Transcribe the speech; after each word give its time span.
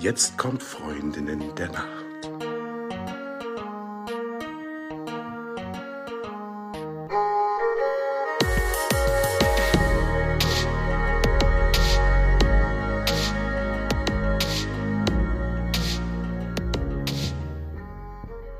Jetzt 0.00 0.38
kommt 0.38 0.62
Freundinnen 0.62 1.42
der 1.56 1.72
Nacht. 1.72 2.04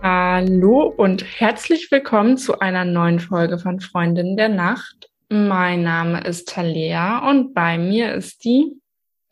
Hallo 0.03 0.93
und 0.97 1.25
herzlich 1.39 1.93
willkommen 1.93 2.37
zu 2.37 2.59
einer 2.59 2.85
neuen 2.85 3.21
Folge 3.21 3.61
von 3.61 3.79
Freundinnen 3.79 4.37
der 4.37 4.49
Nacht. 4.49 5.09
Mein 5.29 5.85
Name 5.85 6.21
ist 6.25 6.49
Talea 6.49 7.31
und 7.31 7.55
bei 7.55 7.79
mir 7.79 8.13
ist 8.15 8.43
die 8.43 8.81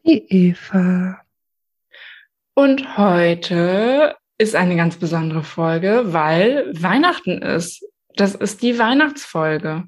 die 0.04 0.24
Eva. 0.28 1.25
Und 2.58 2.96
heute 2.96 4.16
ist 4.38 4.56
eine 4.56 4.76
ganz 4.76 4.96
besondere 4.96 5.42
Folge, 5.42 6.04
weil 6.06 6.72
Weihnachten 6.72 7.42
ist. 7.42 7.84
Das 8.14 8.34
ist 8.34 8.62
die 8.62 8.78
Weihnachtsfolge. 8.78 9.84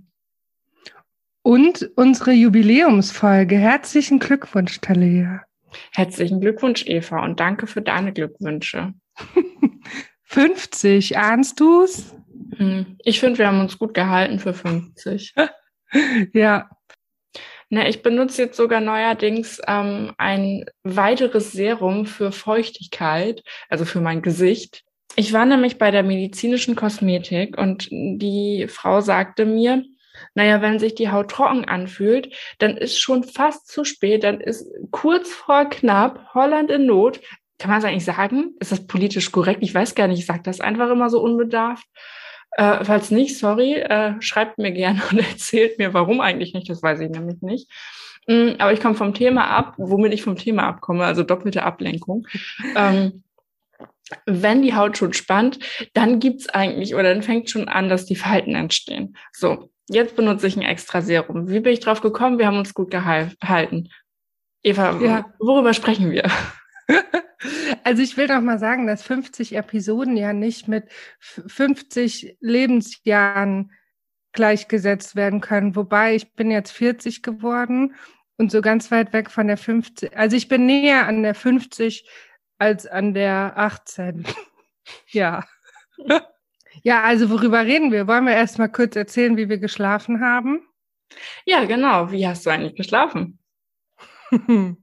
Und 1.40 1.90
unsere 1.96 2.32
Jubiläumsfolge. 2.32 3.56
Herzlichen 3.56 4.18
Glückwunsch, 4.18 4.82
Talea. 4.82 5.40
Herzlichen 5.92 6.42
Glückwunsch, 6.42 6.84
Eva, 6.86 7.24
und 7.24 7.40
danke 7.40 7.66
für 7.66 7.80
deine 7.80 8.12
Glückwünsche. 8.12 8.92
50, 10.24 11.16
ahnst 11.16 11.58
du's? 11.58 12.14
Hm, 12.58 12.98
ich 13.02 13.18
finde, 13.18 13.38
wir 13.38 13.48
haben 13.48 13.60
uns 13.60 13.78
gut 13.78 13.94
gehalten 13.94 14.40
für 14.40 14.52
50. 14.52 15.34
ja. 16.34 16.68
Na, 17.70 17.86
ich 17.86 18.02
benutze 18.02 18.42
jetzt 18.42 18.56
sogar 18.56 18.80
neuerdings 18.80 19.60
ähm, 19.66 20.12
ein 20.16 20.64
weiteres 20.84 21.52
Serum 21.52 22.06
für 22.06 22.32
Feuchtigkeit, 22.32 23.42
also 23.68 23.84
für 23.84 24.00
mein 24.00 24.22
Gesicht. 24.22 24.84
Ich 25.16 25.32
war 25.32 25.44
nämlich 25.44 25.78
bei 25.78 25.90
der 25.90 26.02
medizinischen 26.02 26.76
Kosmetik 26.76 27.58
und 27.58 27.88
die 27.90 28.66
Frau 28.68 29.00
sagte 29.00 29.44
mir, 29.44 29.84
naja, 30.34 30.62
wenn 30.62 30.78
sich 30.78 30.94
die 30.94 31.10
Haut 31.10 31.30
trocken 31.30 31.64
anfühlt, 31.64 32.34
dann 32.58 32.76
ist 32.76 33.00
schon 33.00 33.22
fast 33.22 33.68
zu 33.68 33.84
spät, 33.84 34.24
dann 34.24 34.40
ist 34.40 34.66
kurz 34.90 35.30
vor 35.30 35.66
knapp 35.66 36.34
Holland 36.34 36.70
in 36.70 36.86
Not. 36.86 37.20
Kann 37.58 37.70
man 37.70 37.80
es 37.80 37.84
eigentlich 37.84 38.04
sagen? 38.04 38.54
Ist 38.60 38.72
das 38.72 38.86
politisch 38.86 39.30
korrekt? 39.32 39.62
Ich 39.62 39.74
weiß 39.74 39.94
gar 39.94 40.08
nicht, 40.08 40.20
ich 40.20 40.26
sage 40.26 40.42
das 40.44 40.60
einfach 40.60 40.90
immer 40.90 41.10
so 41.10 41.20
unbedarft. 41.20 41.86
Äh, 42.52 42.84
falls 42.84 43.10
nicht, 43.10 43.38
sorry, 43.38 43.74
äh, 43.74 44.14
schreibt 44.20 44.58
mir 44.58 44.72
gerne 44.72 45.02
und 45.10 45.18
erzählt 45.18 45.78
mir, 45.78 45.94
warum 45.94 46.20
eigentlich 46.20 46.54
nicht, 46.54 46.68
das 46.68 46.82
weiß 46.82 47.00
ich 47.00 47.10
nämlich 47.10 47.42
nicht. 47.42 47.70
Mm, 48.26 48.52
aber 48.58 48.72
ich 48.72 48.80
komme 48.80 48.94
vom 48.94 49.14
Thema 49.14 49.48
ab, 49.48 49.74
womit 49.78 50.12
ich 50.12 50.22
vom 50.22 50.36
Thema 50.36 50.64
abkomme, 50.64 51.04
also 51.04 51.22
doppelte 51.22 51.62
Ablenkung. 51.62 52.26
ähm, 52.76 53.22
wenn 54.26 54.62
die 54.62 54.74
Haut 54.74 54.96
schon 54.96 55.12
spannt, 55.12 55.58
dann 55.92 56.18
gibt's 56.18 56.48
eigentlich 56.48 56.94
oder 56.94 57.14
dann 57.14 57.22
fängt 57.22 57.50
schon 57.50 57.68
an, 57.68 57.88
dass 57.88 58.06
die 58.06 58.16
Falten 58.16 58.54
entstehen. 58.54 59.16
So, 59.32 59.70
jetzt 59.88 60.16
benutze 60.16 60.46
ich 60.46 60.56
ein 60.56 60.62
extra 60.62 61.02
Serum. 61.02 61.48
Wie 61.48 61.60
bin 61.60 61.72
ich 61.72 61.80
drauf 61.80 62.00
gekommen? 62.00 62.38
Wir 62.38 62.46
haben 62.46 62.58
uns 62.58 62.74
gut 62.74 62.90
gehalten. 62.90 63.90
Eva, 64.62 64.98
ja. 65.00 65.26
worüber 65.38 65.74
sprechen 65.74 66.10
wir? 66.10 66.24
Also 67.88 68.02
ich 68.02 68.18
will 68.18 68.26
doch 68.26 68.42
mal 68.42 68.58
sagen, 68.58 68.86
dass 68.86 69.02
50 69.02 69.56
Episoden 69.56 70.18
ja 70.18 70.34
nicht 70.34 70.68
mit 70.68 70.90
50 71.20 72.36
Lebensjahren 72.38 73.72
gleichgesetzt 74.32 75.16
werden 75.16 75.40
können. 75.40 75.74
Wobei 75.74 76.14
ich 76.14 76.34
bin 76.34 76.50
jetzt 76.50 76.70
40 76.72 77.22
geworden 77.22 77.94
und 78.36 78.52
so 78.52 78.60
ganz 78.60 78.90
weit 78.90 79.14
weg 79.14 79.30
von 79.30 79.46
der 79.46 79.56
50. 79.56 80.14
Also 80.14 80.36
ich 80.36 80.48
bin 80.48 80.66
näher 80.66 81.06
an 81.06 81.22
der 81.22 81.34
50 81.34 82.06
als 82.58 82.86
an 82.86 83.14
der 83.14 83.54
18. 83.56 84.26
ja. 85.08 85.46
ja, 86.82 87.02
also 87.04 87.30
worüber 87.30 87.64
reden 87.64 87.90
wir? 87.90 88.06
Wollen 88.06 88.26
wir 88.26 88.34
erst 88.34 88.58
mal 88.58 88.68
kurz 88.68 88.96
erzählen, 88.96 89.38
wie 89.38 89.48
wir 89.48 89.56
geschlafen 89.56 90.20
haben? 90.20 90.60
Ja, 91.46 91.64
genau. 91.64 92.12
Wie 92.12 92.28
hast 92.28 92.44
du 92.44 92.50
eigentlich 92.50 92.74
geschlafen? 92.74 93.38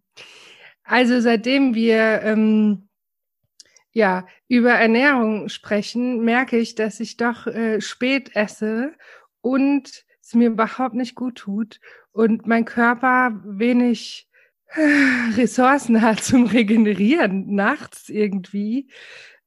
Also 0.85 1.19
seitdem 1.19 1.73
wir 1.73 2.21
ähm, 2.21 2.84
ja 3.95 4.27
über 4.49 4.71
Ernährung 4.71 5.47
sprechen, 5.47 6.23
merke 6.23 6.57
ich, 6.57 6.75
dass 6.75 6.99
ich 6.99 7.15
doch 7.15 7.47
äh, 7.47 7.79
spät 7.79 8.35
esse 8.35 8.93
und 9.41 10.03
es 10.21 10.33
mir 10.33 10.49
überhaupt 10.49 10.95
nicht 10.95 11.15
gut 11.15 11.35
tut 11.35 11.79
und 12.11 12.45
mein 12.45 12.65
Körper 12.65 13.41
wenig 13.45 14.27
äh, 14.67 15.37
Ressourcen 15.37 16.01
hat 16.01 16.23
zum 16.23 16.45
Regenerieren 16.45 17.55
nachts 17.55 18.09
irgendwie. 18.09 18.89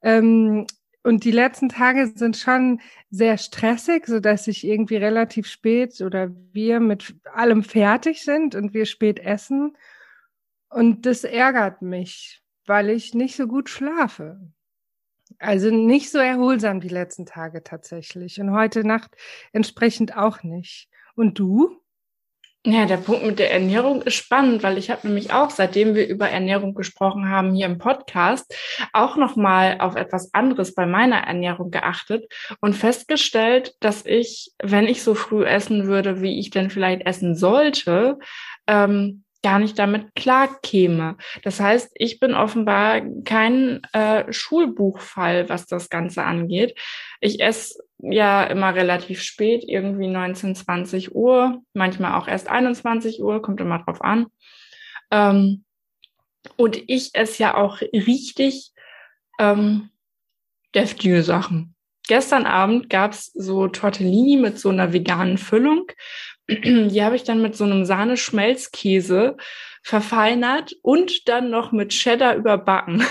Ähm, 0.03 0.66
und 1.03 1.25
die 1.25 1.30
letzten 1.30 1.69
Tage 1.69 2.06
sind 2.15 2.36
schon 2.36 2.80
sehr 3.10 3.36
stressig, 3.36 4.06
so 4.06 4.19
dass 4.19 4.48
ich 4.48 4.66
irgendwie 4.66 4.97
relativ 4.97 5.47
spät 5.47 6.00
oder 6.00 6.30
wir 6.53 6.80
mit 6.80 7.15
allem 7.34 7.62
fertig 7.62 8.22
sind 8.22 8.54
und 8.54 8.72
wir 8.72 8.86
spät 8.86 9.20
essen. 9.20 9.76
Und 10.70 11.04
das 11.06 11.25
ärgert 11.25 11.82
mich, 11.82 12.42
weil 12.68 12.90
ich 12.90 13.14
nicht 13.14 13.36
so 13.36 13.46
gut 13.46 13.68
schlafe. 13.68 14.40
Also 15.38 15.70
nicht 15.70 16.10
so 16.10 16.18
erholsam 16.18 16.80
die 16.80 16.88
letzten 16.88 17.26
Tage 17.26 17.62
tatsächlich. 17.62 18.40
Und 18.40 18.52
heute 18.52 18.86
Nacht 18.86 19.16
entsprechend 19.52 20.16
auch 20.16 20.42
nicht. 20.42 20.88
Und 21.14 21.38
du? 21.38 21.80
Ja, 22.66 22.86
der 22.86 22.96
Punkt 22.96 23.24
mit 23.24 23.38
der 23.38 23.52
Ernährung 23.52 24.02
ist 24.02 24.14
spannend, 24.14 24.62
weil 24.62 24.78
ich 24.78 24.90
habe 24.90 25.06
nämlich 25.06 25.32
auch, 25.32 25.50
seitdem 25.50 25.94
wir 25.94 26.08
über 26.08 26.28
Ernährung 26.28 26.74
gesprochen 26.74 27.28
haben 27.28 27.54
hier 27.54 27.66
im 27.66 27.78
Podcast, 27.78 28.52
auch 28.92 29.16
noch 29.16 29.36
mal 29.36 29.80
auf 29.80 29.94
etwas 29.94 30.34
anderes 30.34 30.74
bei 30.74 30.84
meiner 30.84 31.18
Ernährung 31.18 31.70
geachtet 31.70 32.30
und 32.60 32.74
festgestellt, 32.74 33.74
dass 33.80 34.04
ich, 34.04 34.52
wenn 34.60 34.86
ich 34.86 35.02
so 35.02 35.14
früh 35.14 35.44
essen 35.44 35.86
würde, 35.86 36.20
wie 36.20 36.40
ich 36.40 36.50
denn 36.50 36.68
vielleicht 36.68 37.06
essen 37.06 37.36
sollte, 37.36 38.18
ähm, 38.66 39.24
gar 39.43 39.59
nicht 39.59 39.78
damit 39.78 40.15
klar 40.15 40.60
käme. 40.62 41.16
Das 41.43 41.60
heißt, 41.60 41.91
ich 41.94 42.19
bin 42.19 42.34
offenbar 42.34 43.00
kein 43.25 43.82
äh, 43.93 44.32
Schulbuchfall, 44.32 45.49
was 45.49 45.66
das 45.66 45.91
Ganze 45.91 46.25
angeht. 46.25 46.76
Ich 47.21 47.41
esse 47.41 47.82
ja 47.98 48.44
immer 48.44 48.75
relativ 48.75 49.22
spät, 49.22 49.65
irgendwie 49.66 50.09
19, 50.09 50.54
20 50.54 51.15
Uhr, 51.15 51.62
manchmal 51.72 52.15
auch 52.15 52.28
erst 52.28 52.48
21 52.48 53.22
Uhr, 53.22 53.43
kommt 53.43 53.60
immer 53.60 53.81
drauf 53.81 54.03
an. 54.03 54.27
Ähm, 55.10 55.65
und 56.56 56.82
ich 56.88 57.15
esse 57.15 57.43
ja 57.43 57.56
auch 57.56 57.81
richtig 57.81 58.72
ähm, 59.38 59.91
deftige 60.75 61.22
Sachen. 61.22 61.75
Gestern 62.06 62.47
Abend 62.47 62.88
gab's 62.88 63.27
so 63.34 63.69
Tortellini 63.69 64.37
mit 64.37 64.59
so 64.59 64.71
einer 64.71 64.93
veganen 64.93 65.37
Füllung 65.38 65.87
die 66.48 67.03
habe 67.03 67.16
ich 67.16 67.25
dann 67.25 67.42
mit 67.42 67.56
so 67.56 67.64
einem 67.64 67.84
Sahneschmelzkäse 67.84 69.36
verfeinert 69.82 70.75
und 70.82 71.28
dann 71.28 71.50
noch 71.50 71.72
mit 71.72 71.91
Cheddar 71.91 72.36
überbacken. 72.36 73.04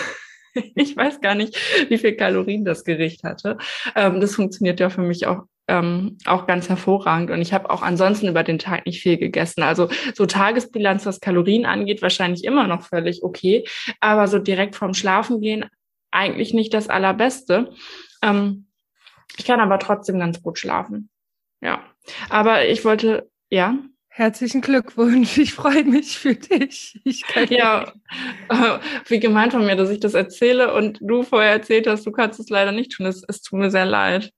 ich 0.75 0.95
weiß 0.95 1.21
gar 1.21 1.35
nicht, 1.35 1.57
wie 1.89 1.97
viel 1.97 2.15
Kalorien 2.15 2.65
das 2.65 2.83
Gericht 2.83 3.23
hatte. 3.23 3.57
Ähm, 3.95 4.19
das 4.19 4.35
funktioniert 4.35 4.79
ja 4.79 4.89
für 4.89 5.01
mich 5.01 5.27
auch 5.27 5.43
ähm, 5.67 6.17
auch 6.25 6.47
ganz 6.47 6.69
hervorragend. 6.69 7.29
Und 7.29 7.41
ich 7.41 7.53
habe 7.53 7.69
auch 7.69 7.81
ansonsten 7.81 8.27
über 8.27 8.43
den 8.43 8.57
Tag 8.57 8.85
nicht 8.85 9.01
viel 9.01 9.17
gegessen. 9.17 9.63
Also 9.63 9.89
so 10.15 10.25
Tagesbilanz, 10.25 11.05
was 11.05 11.19
Kalorien 11.19 11.65
angeht, 11.65 12.01
wahrscheinlich 12.01 12.45
immer 12.45 12.67
noch 12.67 12.83
völlig 12.83 13.23
okay. 13.23 13.65
Aber 13.99 14.27
so 14.27 14.39
direkt 14.39 14.75
vorm 14.75 14.93
Schlafen 14.93 15.41
gehen, 15.41 15.65
eigentlich 16.09 16.53
nicht 16.53 16.73
das 16.73 16.89
Allerbeste. 16.89 17.73
Ähm, 18.23 18.67
ich 19.37 19.45
kann 19.45 19.59
aber 19.59 19.77
trotzdem 19.77 20.19
ganz 20.19 20.41
gut 20.41 20.57
schlafen. 20.57 21.09
Ja. 21.61 21.83
Aber 22.29 22.67
ich 22.67 22.83
wollte, 22.85 23.29
ja. 23.49 23.77
Herzlichen 24.09 24.61
Glückwunsch. 24.61 25.37
Ich 25.37 25.53
freue 25.53 25.83
mich 25.83 26.17
für 26.17 26.35
dich. 26.35 26.99
ja, 27.49 27.93
äh, 28.49 28.79
wie 29.07 29.19
gemeint 29.19 29.53
von 29.53 29.65
mir, 29.65 29.75
dass 29.75 29.91
ich 29.91 29.99
das 29.99 30.15
erzähle 30.15 30.73
und 30.73 30.99
du 31.01 31.23
vorher 31.23 31.51
erzählt 31.51 31.87
hast, 31.87 32.05
du 32.05 32.11
kannst 32.11 32.39
es 32.39 32.49
leider 32.49 32.71
nicht 32.71 32.93
tun. 32.93 33.05
Es, 33.05 33.23
es 33.27 33.41
tut 33.41 33.59
mir 33.59 33.69
sehr 33.69 33.85
leid. 33.85 34.31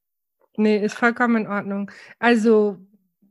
Nee, 0.58 0.84
ist 0.84 0.96
vollkommen 0.96 1.46
in 1.46 1.48
Ordnung. 1.48 1.90
Also, 2.20 2.78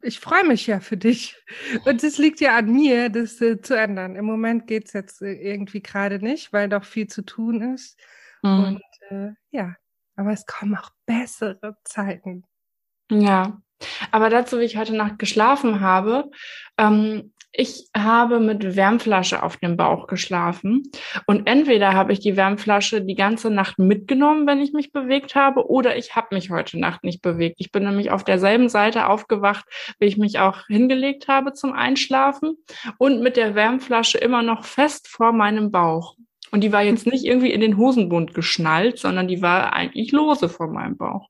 ich 0.00 0.20
freue 0.20 0.46
mich 0.46 0.66
ja 0.66 0.80
für 0.80 0.96
dich. 0.96 1.36
Und 1.84 2.02
es 2.02 2.16
liegt 2.16 2.40
ja 2.40 2.56
an 2.56 2.72
mir, 2.72 3.10
das 3.10 3.40
äh, 3.42 3.60
zu 3.60 3.76
ändern. 3.76 4.16
Im 4.16 4.24
Moment 4.24 4.66
geht 4.66 4.86
es 4.86 4.92
jetzt 4.94 5.20
äh, 5.20 5.32
irgendwie 5.32 5.82
gerade 5.82 6.18
nicht, 6.18 6.52
weil 6.52 6.68
doch 6.68 6.84
viel 6.84 7.08
zu 7.08 7.22
tun 7.22 7.74
ist. 7.74 7.98
Mhm. 8.42 8.64
Und 8.64 8.82
äh, 9.10 9.32
ja, 9.50 9.74
aber 10.16 10.32
es 10.32 10.46
kommen 10.46 10.76
auch 10.76 10.90
bessere 11.06 11.76
Zeiten. 11.84 12.44
Ja, 13.10 13.60
aber 14.10 14.30
dazu, 14.30 14.58
wie 14.58 14.64
ich 14.64 14.76
heute 14.76 14.96
Nacht 14.96 15.18
geschlafen 15.18 15.80
habe, 15.80 16.30
ähm, 16.78 17.32
ich 17.50 17.88
habe 17.96 18.40
mit 18.40 18.76
Wärmflasche 18.76 19.42
auf 19.42 19.56
dem 19.56 19.76
Bauch 19.76 20.06
geschlafen. 20.06 20.82
Und 21.26 21.46
entweder 21.46 21.94
habe 21.94 22.12
ich 22.12 22.20
die 22.20 22.36
Wärmflasche 22.36 23.02
die 23.02 23.14
ganze 23.14 23.50
Nacht 23.50 23.78
mitgenommen, 23.78 24.46
wenn 24.46 24.60
ich 24.60 24.72
mich 24.72 24.92
bewegt 24.92 25.34
habe, 25.34 25.68
oder 25.68 25.96
ich 25.96 26.14
habe 26.14 26.34
mich 26.34 26.50
heute 26.50 26.78
Nacht 26.78 27.04
nicht 27.04 27.22
bewegt. 27.22 27.56
Ich 27.58 27.72
bin 27.72 27.84
nämlich 27.84 28.10
auf 28.10 28.22
derselben 28.22 28.68
Seite 28.68 29.08
aufgewacht, 29.08 29.64
wie 29.98 30.06
ich 30.06 30.18
mich 30.18 30.38
auch 30.38 30.66
hingelegt 30.66 31.26
habe 31.26 31.52
zum 31.54 31.72
Einschlafen 31.72 32.58
und 32.98 33.22
mit 33.22 33.36
der 33.36 33.54
Wärmflasche 33.54 34.18
immer 34.18 34.42
noch 34.42 34.64
fest 34.64 35.08
vor 35.08 35.32
meinem 35.32 35.70
Bauch. 35.70 36.16
Und 36.52 36.58
Und 36.58 36.62
die 36.62 36.72
war 36.72 36.82
jetzt 36.82 37.06
nicht 37.06 37.24
irgendwie 37.24 37.52
in 37.52 37.60
den 37.60 37.76
Hosenbund 37.76 38.34
geschnallt, 38.34 38.98
sondern 38.98 39.28
die 39.28 39.42
war 39.42 39.72
eigentlich 39.72 40.12
lose 40.12 40.48
vor 40.48 40.68
meinem 40.68 40.96
Bauch. 40.96 41.28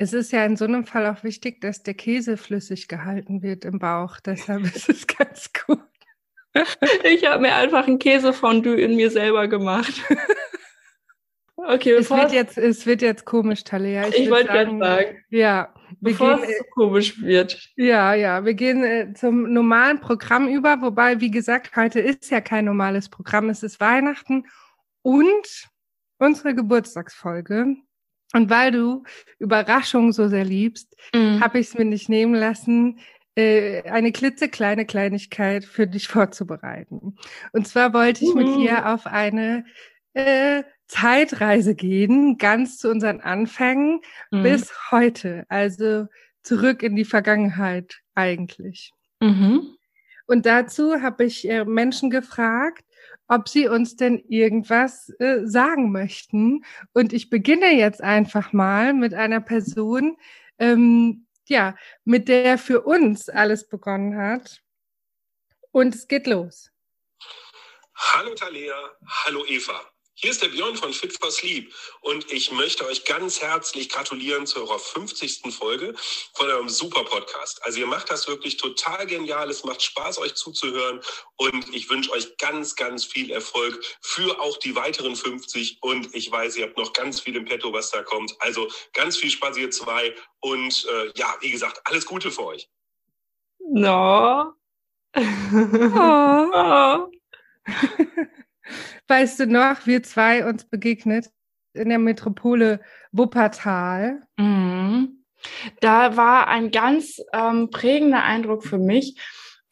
Es 0.00 0.12
ist 0.12 0.32
ja 0.32 0.44
in 0.44 0.56
so 0.56 0.64
einem 0.64 0.86
Fall 0.86 1.06
auch 1.06 1.24
wichtig, 1.24 1.60
dass 1.60 1.82
der 1.82 1.94
Käse 1.94 2.36
flüssig 2.36 2.86
gehalten 2.86 3.42
wird 3.42 3.64
im 3.64 3.80
Bauch. 3.80 4.20
Deshalb 4.20 4.62
ist 4.62 4.88
es 4.88 5.06
ganz 5.18 5.50
gut. 5.66 5.80
Ich 7.04 7.26
habe 7.26 7.42
mir 7.42 7.54
einfach 7.54 7.86
ein 7.86 7.98
Käsefondue 7.98 8.80
in 8.80 8.96
mir 8.96 9.10
selber 9.10 9.48
gemacht. 9.48 10.02
Okay, 11.56 11.92
es 11.92 12.08
wird 12.08 12.32
jetzt, 12.32 12.56
es 12.56 12.86
wird 12.86 13.02
jetzt 13.02 13.24
komisch, 13.24 13.64
Talia. 13.64 14.06
Ich, 14.08 14.20
ich 14.20 14.30
wollte 14.30 14.46
gerade 14.46 14.78
sagen. 14.78 15.18
Ja, 15.28 15.74
bevor 16.00 16.36
gehen, 16.36 16.50
es 16.50 16.58
so 16.58 16.64
komisch 16.70 17.20
wird. 17.20 17.58
Ja, 17.74 18.14
ja, 18.14 18.44
wir 18.44 18.54
gehen 18.54 18.84
äh, 18.84 19.12
zum 19.14 19.52
normalen 19.52 20.00
Programm 20.00 20.48
über, 20.48 20.80
wobei, 20.80 21.20
wie 21.20 21.32
gesagt, 21.32 21.74
heute 21.74 21.98
ist 21.98 22.30
ja 22.30 22.40
kein 22.40 22.64
normales 22.64 23.08
Programm, 23.08 23.50
es 23.50 23.64
ist 23.64 23.80
Weihnachten 23.80 24.46
und 25.02 25.68
unsere 26.18 26.54
Geburtstagsfolge. 26.54 27.76
Und 28.32 28.50
weil 28.50 28.72
du 28.72 29.04
Überraschungen 29.38 30.12
so 30.12 30.28
sehr 30.28 30.44
liebst, 30.44 30.96
mhm. 31.14 31.40
habe 31.40 31.58
ich 31.58 31.68
es 31.68 31.78
mir 31.78 31.84
nicht 31.84 32.08
nehmen 32.08 32.34
lassen, 32.34 32.98
äh, 33.36 33.82
eine 33.84 34.12
klitzekleine 34.12 34.84
Kleinigkeit 34.84 35.64
für 35.64 35.86
dich 35.86 36.08
vorzubereiten. 36.08 37.16
Und 37.52 37.68
zwar 37.68 37.94
wollte 37.94 38.24
ich 38.24 38.34
mit 38.34 38.48
dir 38.56 38.92
auf 38.92 39.06
eine 39.06 39.64
äh, 40.14 40.64
Zeitreise 40.88 41.74
gehen, 41.74 42.38
ganz 42.38 42.78
zu 42.78 42.90
unseren 42.90 43.20
Anfängen 43.20 44.00
mhm. 44.30 44.42
bis 44.42 44.72
heute, 44.90 45.44
also 45.48 46.06
zurück 46.42 46.82
in 46.82 46.96
die 46.96 47.04
Vergangenheit 47.04 48.00
eigentlich. 48.14 48.92
Mhm. 49.20 49.76
Und 50.26 50.44
dazu 50.44 51.00
habe 51.00 51.24
ich 51.24 51.48
äh, 51.48 51.64
Menschen 51.64 52.10
gefragt, 52.10 52.84
ob 53.28 53.48
sie 53.48 53.68
uns 53.68 53.96
denn 53.96 54.18
irgendwas 54.28 55.10
äh, 55.20 55.40
sagen 55.44 55.92
möchten. 55.92 56.64
Und 56.92 57.12
ich 57.12 57.30
beginne 57.30 57.74
jetzt 57.74 58.02
einfach 58.02 58.52
mal 58.52 58.94
mit 58.94 59.14
einer 59.14 59.40
Person, 59.40 60.16
ähm, 60.58 61.26
ja, 61.46 61.76
mit 62.04 62.28
der 62.28 62.58
für 62.58 62.82
uns 62.82 63.28
alles 63.28 63.68
begonnen 63.68 64.16
hat. 64.16 64.62
Und 65.70 65.94
es 65.94 66.08
geht 66.08 66.26
los. 66.26 66.70
Hallo 67.94 68.34
Talia, 68.34 68.74
hallo 69.24 69.44
Eva. 69.46 69.97
Hier 70.20 70.32
ist 70.32 70.42
der 70.42 70.48
Björn 70.48 70.74
von 70.74 70.92
Fit 70.92 71.16
for 71.16 71.30
Sleep 71.30 71.72
und 72.00 72.32
ich 72.32 72.50
möchte 72.50 72.84
euch 72.84 73.04
ganz 73.04 73.40
herzlich 73.40 73.88
gratulieren 73.88 74.48
zu 74.48 74.58
eurer 74.58 74.80
50. 74.80 75.54
Folge 75.54 75.94
von 76.34 76.48
eurem 76.48 76.68
super 76.68 77.04
Podcast. 77.04 77.64
Also 77.64 77.78
ihr 77.78 77.86
macht 77.86 78.10
das 78.10 78.26
wirklich 78.26 78.56
total 78.56 79.06
genial, 79.06 79.48
es 79.48 79.62
macht 79.62 79.80
Spaß, 79.80 80.18
euch 80.18 80.34
zuzuhören 80.34 81.00
und 81.36 81.72
ich 81.72 81.88
wünsche 81.88 82.10
euch 82.10 82.36
ganz, 82.38 82.74
ganz 82.74 83.04
viel 83.04 83.30
Erfolg 83.30 83.80
für 84.00 84.40
auch 84.40 84.56
die 84.56 84.74
weiteren 84.74 85.14
50 85.14 85.78
und 85.82 86.12
ich 86.12 86.32
weiß, 86.32 86.56
ihr 86.56 86.66
habt 86.66 86.78
noch 86.78 86.92
ganz 86.94 87.20
viel 87.20 87.36
im 87.36 87.44
Petto, 87.44 87.72
was 87.72 87.92
da 87.92 88.02
kommt. 88.02 88.34
Also 88.40 88.66
ganz 88.94 89.16
viel 89.16 89.30
Spaß, 89.30 89.56
ihr 89.56 89.70
zwei 89.70 90.16
und 90.40 90.84
äh, 90.94 91.12
ja, 91.14 91.36
wie 91.42 91.52
gesagt, 91.52 91.80
alles 91.84 92.04
Gute 92.04 92.32
für 92.32 92.44
euch. 92.44 92.68
No. 93.60 94.52
Oh. 95.14 96.50
oh. 96.52 97.08
Weißt 99.06 99.40
du 99.40 99.46
noch, 99.46 99.86
wir 99.86 100.02
zwei 100.02 100.46
uns 100.46 100.64
begegnet 100.64 101.30
in 101.74 101.88
der 101.88 101.98
Metropole 101.98 102.80
Wuppertal. 103.12 104.22
Mhm. 104.36 105.24
Da 105.80 106.16
war 106.16 106.48
ein 106.48 106.70
ganz 106.70 107.22
ähm, 107.32 107.70
prägender 107.70 108.24
Eindruck 108.24 108.64
für 108.64 108.78
mich. 108.78 109.16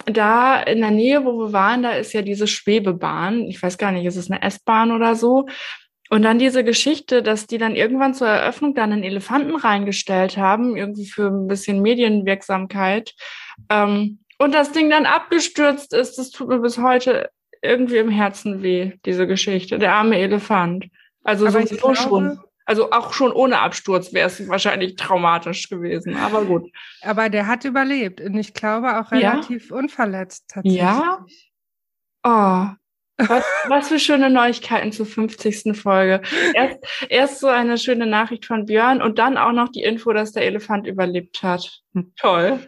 Da 0.04 0.60
in 0.62 0.80
der 0.80 0.90
Nähe, 0.90 1.24
wo 1.24 1.38
wir 1.38 1.52
waren, 1.52 1.82
da 1.82 1.92
ist 1.92 2.12
ja 2.12 2.22
diese 2.22 2.46
Schwebebahn. 2.46 3.42
Ich 3.42 3.60
weiß 3.60 3.78
gar 3.78 3.90
nicht, 3.90 4.04
ist 4.04 4.16
es 4.16 4.30
eine 4.30 4.42
S-Bahn 4.42 4.92
oder 4.92 5.16
so? 5.16 5.46
Und 6.08 6.22
dann 6.22 6.38
diese 6.38 6.62
Geschichte, 6.62 7.22
dass 7.22 7.48
die 7.48 7.58
dann 7.58 7.74
irgendwann 7.74 8.14
zur 8.14 8.28
Eröffnung 8.28 8.74
dann 8.74 8.92
einen 8.92 9.02
Elefanten 9.02 9.56
reingestellt 9.56 10.36
haben, 10.36 10.76
irgendwie 10.76 11.06
für 11.06 11.26
ein 11.28 11.48
bisschen 11.48 11.82
Medienwirksamkeit. 11.82 13.14
Ähm, 13.70 14.20
und 14.38 14.54
das 14.54 14.70
Ding 14.70 14.90
dann 14.90 15.06
abgestürzt 15.06 15.92
ist, 15.92 16.18
das 16.18 16.30
tut 16.30 16.48
mir 16.48 16.60
bis 16.60 16.78
heute 16.78 17.30
irgendwie 17.62 17.98
im 17.98 18.10
Herzen 18.10 18.62
weh, 18.62 18.92
diese 19.04 19.26
Geschichte. 19.26 19.78
Der 19.78 19.94
arme 19.94 20.18
Elefant. 20.18 20.86
Also 21.24 21.46
aber 21.46 21.66
so 21.66 21.76
glaube, 21.76 21.96
schon. 21.96 22.40
Also 22.64 22.90
auch 22.90 23.12
schon 23.12 23.32
ohne 23.32 23.60
Absturz 23.60 24.12
wäre 24.12 24.26
es 24.26 24.48
wahrscheinlich 24.48 24.96
traumatisch 24.96 25.68
gewesen, 25.68 26.16
aber 26.16 26.44
gut. 26.44 26.68
Aber 27.02 27.28
der 27.28 27.46
hat 27.46 27.64
überlebt 27.64 28.20
und 28.20 28.36
ich 28.36 28.54
glaube 28.54 28.98
auch 28.98 29.12
relativ 29.12 29.70
ja? 29.70 29.76
unverletzt 29.76 30.46
tatsächlich. 30.48 30.80
Ja. 30.80 31.24
Oh, 32.24 32.66
was, 33.18 33.44
was 33.68 33.88
für 33.88 33.98
schöne 33.98 34.28
Neuigkeiten 34.28 34.92
zur 34.92 35.06
50. 35.06 35.76
Folge. 35.76 36.20
Erst, 36.54 36.78
erst 37.08 37.40
so 37.40 37.48
eine 37.48 37.78
schöne 37.78 38.06
Nachricht 38.06 38.44
von 38.44 38.66
Björn 38.66 39.00
und 39.00 39.18
dann 39.18 39.38
auch 39.38 39.52
noch 39.52 39.70
die 39.70 39.82
Info, 39.82 40.12
dass 40.12 40.32
der 40.32 40.44
Elefant 40.44 40.86
überlebt 40.86 41.42
hat. 41.42 41.82
Toll. 42.16 42.60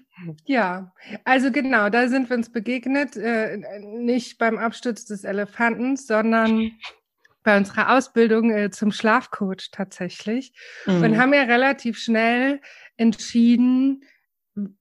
Ja, 0.45 0.93
also 1.25 1.51
genau, 1.51 1.89
da 1.89 2.09
sind 2.09 2.29
wir 2.29 2.37
uns 2.37 2.51
begegnet, 2.51 3.17
äh, 3.17 3.59
nicht 3.81 4.39
beim 4.39 4.59
Absturz 4.59 5.05
des 5.05 5.25
Elefanten, 5.25 5.97
sondern 5.97 6.73
bei 7.43 7.57
unserer 7.57 7.97
Ausbildung 7.97 8.51
äh, 8.51 8.71
zum 8.71 8.93
Schlafcoach 8.93 9.71
tatsächlich 9.73 10.53
mhm. 10.87 11.03
und 11.03 11.19
haben 11.19 11.33
ja 11.33 11.43
relativ 11.43 11.99
schnell 11.99 12.61
entschieden, 12.97 14.03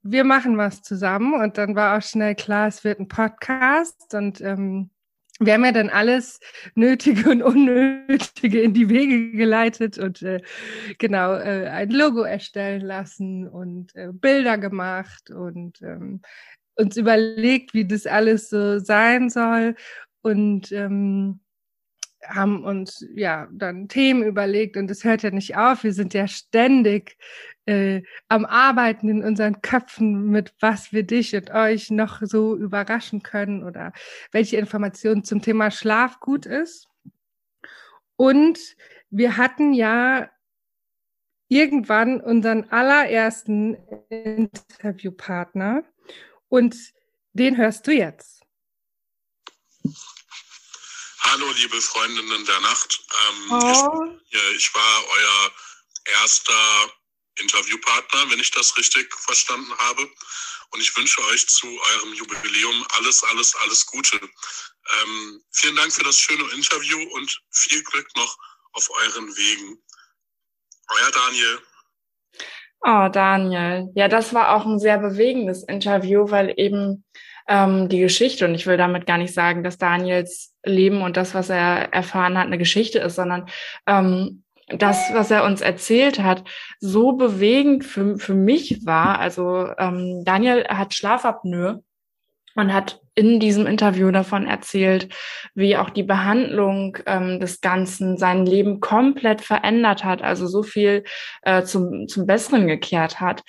wir 0.02 0.24
machen 0.24 0.58
was 0.58 0.82
zusammen 0.82 1.34
und 1.34 1.58
dann 1.58 1.76
war 1.76 1.98
auch 1.98 2.02
schnell 2.02 2.36
klar, 2.36 2.68
es 2.68 2.84
wird 2.84 3.00
ein 3.00 3.08
Podcast 3.08 4.14
und 4.14 4.42
ähm, 4.42 4.90
wir 5.40 5.54
haben 5.54 5.66
ja 5.66 5.72
dann 5.72 5.90
alles 5.90 6.40
Nötige 6.76 7.30
und 7.30 7.42
Unnötige 7.44 8.62
in 8.62 8.74
die 8.74 8.90
Wege 8.90 9.32
geleitet 9.32 9.98
und 9.98 10.22
äh, 10.22 10.42
genau 10.98 11.34
äh, 11.34 11.68
ein 11.70 11.92
Logo 11.92 12.22
erstellen 12.22 12.82
lassen 12.82 13.48
und 13.48 13.96
äh, 13.96 14.10
Bilder 14.12 14.58
gemacht 14.58 15.30
und 15.30 15.82
ähm, 15.82 16.22
uns 16.76 16.98
überlegt, 16.98 17.74
wie 17.74 17.88
das 17.88 18.06
alles 18.06 18.50
so 18.50 18.80
sein 18.80 19.30
soll. 19.30 19.76
Und 20.22 20.72
ähm, 20.72 21.40
haben 22.28 22.64
uns 22.64 23.06
ja 23.16 23.48
dann 23.52 23.88
Themen 23.88 24.24
überlegt 24.24 24.78
und 24.78 24.90
es 24.92 25.04
hört 25.04 25.24
ja 25.24 25.32
nicht 25.32 25.58
auf. 25.58 25.84
Wir 25.84 25.94
sind 25.94 26.14
ja 26.14 26.28
ständig 26.28 27.18
äh, 27.66 28.02
am 28.30 28.46
Arbeiten 28.46 29.10
in 29.10 29.24
unseren 29.24 29.62
Köpfen, 29.62 30.30
mit 30.30 30.54
was 30.60 30.94
wir 30.94 31.04
dich 31.04 31.36
und 31.36 31.52
euch 31.52 31.92
noch 31.92 32.22
so 32.22 32.56
überraschen 32.56 33.24
können 33.24 33.64
oder 33.64 33.94
welche 34.32 34.58
Informationen 34.58 35.24
zum 35.24 35.42
Thema 35.42 35.70
Schlaf 35.72 36.20
gut 36.20 36.46
ist. 36.46 36.88
Und 38.16 38.60
wir 39.10 39.38
hatten 39.38 39.74
ja 39.74 40.30
irgendwann 41.50 42.20
unseren 42.20 42.70
allerersten 42.70 43.76
Interviewpartner 44.10 45.84
und 46.50 46.76
den 47.34 47.58
hörst 47.58 47.88
du 47.88 47.92
jetzt. 47.92 48.44
Hallo, 51.30 51.46
liebe 51.58 51.82
Freundinnen 51.82 52.46
der 52.46 52.60
Nacht. 52.62 53.04
Ähm, 53.28 53.52
oh. 53.52 54.18
ich, 54.30 54.56
ich, 54.56 54.74
war 54.74 55.04
euer 55.10 55.52
erster 56.22 56.54
Interviewpartner, 57.42 58.32
wenn 58.32 58.40
ich 58.40 58.52
das 58.52 58.78
richtig 58.78 59.14
verstanden 59.14 59.78
habe. 59.78 60.04
Und 60.72 60.80
ich 60.80 60.96
wünsche 60.96 61.22
euch 61.26 61.46
zu 61.48 61.68
eurem 61.68 62.14
Jubiläum 62.14 62.88
alles, 62.98 63.26
alles, 63.26 63.56
alles 63.58 63.86
Gute. 63.88 64.18
Ähm, 64.22 65.44
vielen 65.52 65.76
Dank 65.76 65.92
für 65.92 66.06
das 66.06 66.18
schöne 66.18 66.50
Interview 66.54 66.98
und 67.16 67.42
viel 67.52 67.84
Glück 67.84 68.08
noch 68.16 68.38
auf 68.72 68.90
euren 68.90 69.28
Wegen. 69.36 69.84
Euer 70.90 71.12
Daniel. 71.12 71.60
Oh, 72.82 73.10
Daniel. 73.12 73.92
Ja, 73.96 74.08
das 74.08 74.34
war 74.34 74.56
auch 74.56 74.66
ein 74.66 74.80
sehr 74.80 74.98
bewegendes 74.98 75.64
Interview, 75.64 76.32
weil 76.32 76.54
eben 76.56 77.04
ähm, 77.48 77.90
die 77.90 78.00
Geschichte, 78.00 78.46
und 78.46 78.56
ich 78.56 78.68
will 78.68 78.78
damit 78.78 79.06
gar 79.06 79.18
nicht 79.18 79.34
sagen, 79.34 79.64
dass 79.64 79.78
Daniels 79.78 80.54
Leben 80.66 81.02
und 81.02 81.18
das, 81.18 81.34
was 81.34 81.50
er 81.50 81.94
erfahren 81.94 82.38
hat, 82.38 82.48
eine 82.48 82.58
Geschichte 82.58 83.00
ist, 83.00 83.16
sondern 83.16 83.46
ähm, 83.88 84.44
das, 84.70 85.14
was 85.14 85.32
er 85.32 85.46
uns 85.46 85.62
erzählt 85.62 86.20
hat, 86.20 86.44
so 86.80 87.14
bewegend 87.14 87.86
für, 87.86 88.18
für 88.18 88.34
mich 88.34 88.86
war. 88.86 89.20
Also 89.20 89.70
ähm, 89.78 90.24
Daniel 90.26 90.66
hat 90.68 90.94
Schlafapnoe 90.94 91.84
und 92.56 92.74
hat 92.74 93.00
in 93.16 93.40
diesem 93.40 93.66
Interview 93.66 94.12
davon 94.12 94.46
erzählt, 94.46 95.14
wie 95.56 95.78
auch 95.78 95.90
die 95.90 96.04
Behandlung 96.04 96.98
ähm, 97.06 97.40
des 97.40 97.62
Ganzen 97.62 98.18
sein 98.18 98.46
Leben 98.46 98.80
komplett 98.80 99.42
verändert 99.42 100.04
hat, 100.04 100.22
also 100.22 100.48
so 100.48 100.64
viel 100.64 101.04
äh, 101.44 101.64
zum, 101.64 102.08
zum 102.08 102.28
Besseren 102.28 102.68
gekehrt 102.68 103.22
hat. 103.22 103.44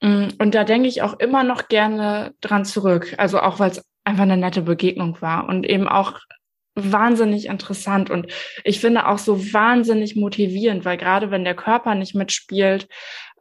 Mm, 0.00 0.28
und 0.38 0.54
da 0.54 0.64
denke 0.64 0.88
ich 0.88 1.02
auch 1.02 1.18
immer 1.18 1.42
noch 1.42 1.68
gerne 1.68 2.34
dran 2.40 2.64
zurück. 2.64 3.14
Also 3.18 3.40
auch, 3.40 3.58
weil 3.58 3.70
es 3.70 3.84
einfach 4.04 4.22
eine 4.22 4.36
nette 4.36 4.62
Begegnung 4.62 5.20
war 5.20 5.48
und 5.48 5.66
eben 5.66 5.88
auch 5.88 6.20
wahnsinnig 6.74 7.46
interessant 7.46 8.10
und 8.10 8.26
ich 8.64 8.80
finde 8.80 9.08
auch 9.08 9.18
so 9.18 9.52
wahnsinnig 9.52 10.16
motivierend, 10.16 10.84
weil 10.84 10.96
gerade 10.96 11.30
wenn 11.30 11.44
der 11.44 11.56
Körper 11.56 11.94
nicht 11.94 12.14
mitspielt, 12.14 12.88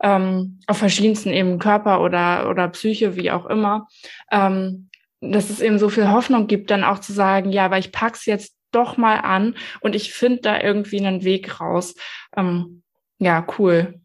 ähm, 0.01 0.59
auf 0.67 0.77
verschiedensten 0.77 1.29
eben 1.29 1.59
Körper 1.59 2.01
oder, 2.01 2.49
oder 2.49 2.67
Psyche, 2.69 3.15
wie 3.15 3.31
auch 3.31 3.45
immer, 3.45 3.87
ähm, 4.31 4.89
dass 5.21 5.49
es 5.49 5.61
eben 5.61 5.79
so 5.79 5.89
viel 5.89 6.09
Hoffnung 6.09 6.47
gibt, 6.47 6.71
dann 6.71 6.83
auch 6.83 6.99
zu 6.99 7.13
sagen, 7.13 7.51
ja, 7.51 7.65
aber 7.65 7.77
ich 7.77 7.91
pack's 7.91 8.25
jetzt 8.25 8.55
doch 8.71 8.97
mal 8.97 9.17
an 9.17 9.55
und 9.81 9.95
ich 9.95 10.13
finde 10.13 10.41
da 10.41 10.61
irgendwie 10.61 10.99
einen 10.99 11.23
Weg 11.23 11.59
raus. 11.59 11.95
Ähm, 12.35 12.83
ja, 13.17 13.45
cool. 13.57 13.99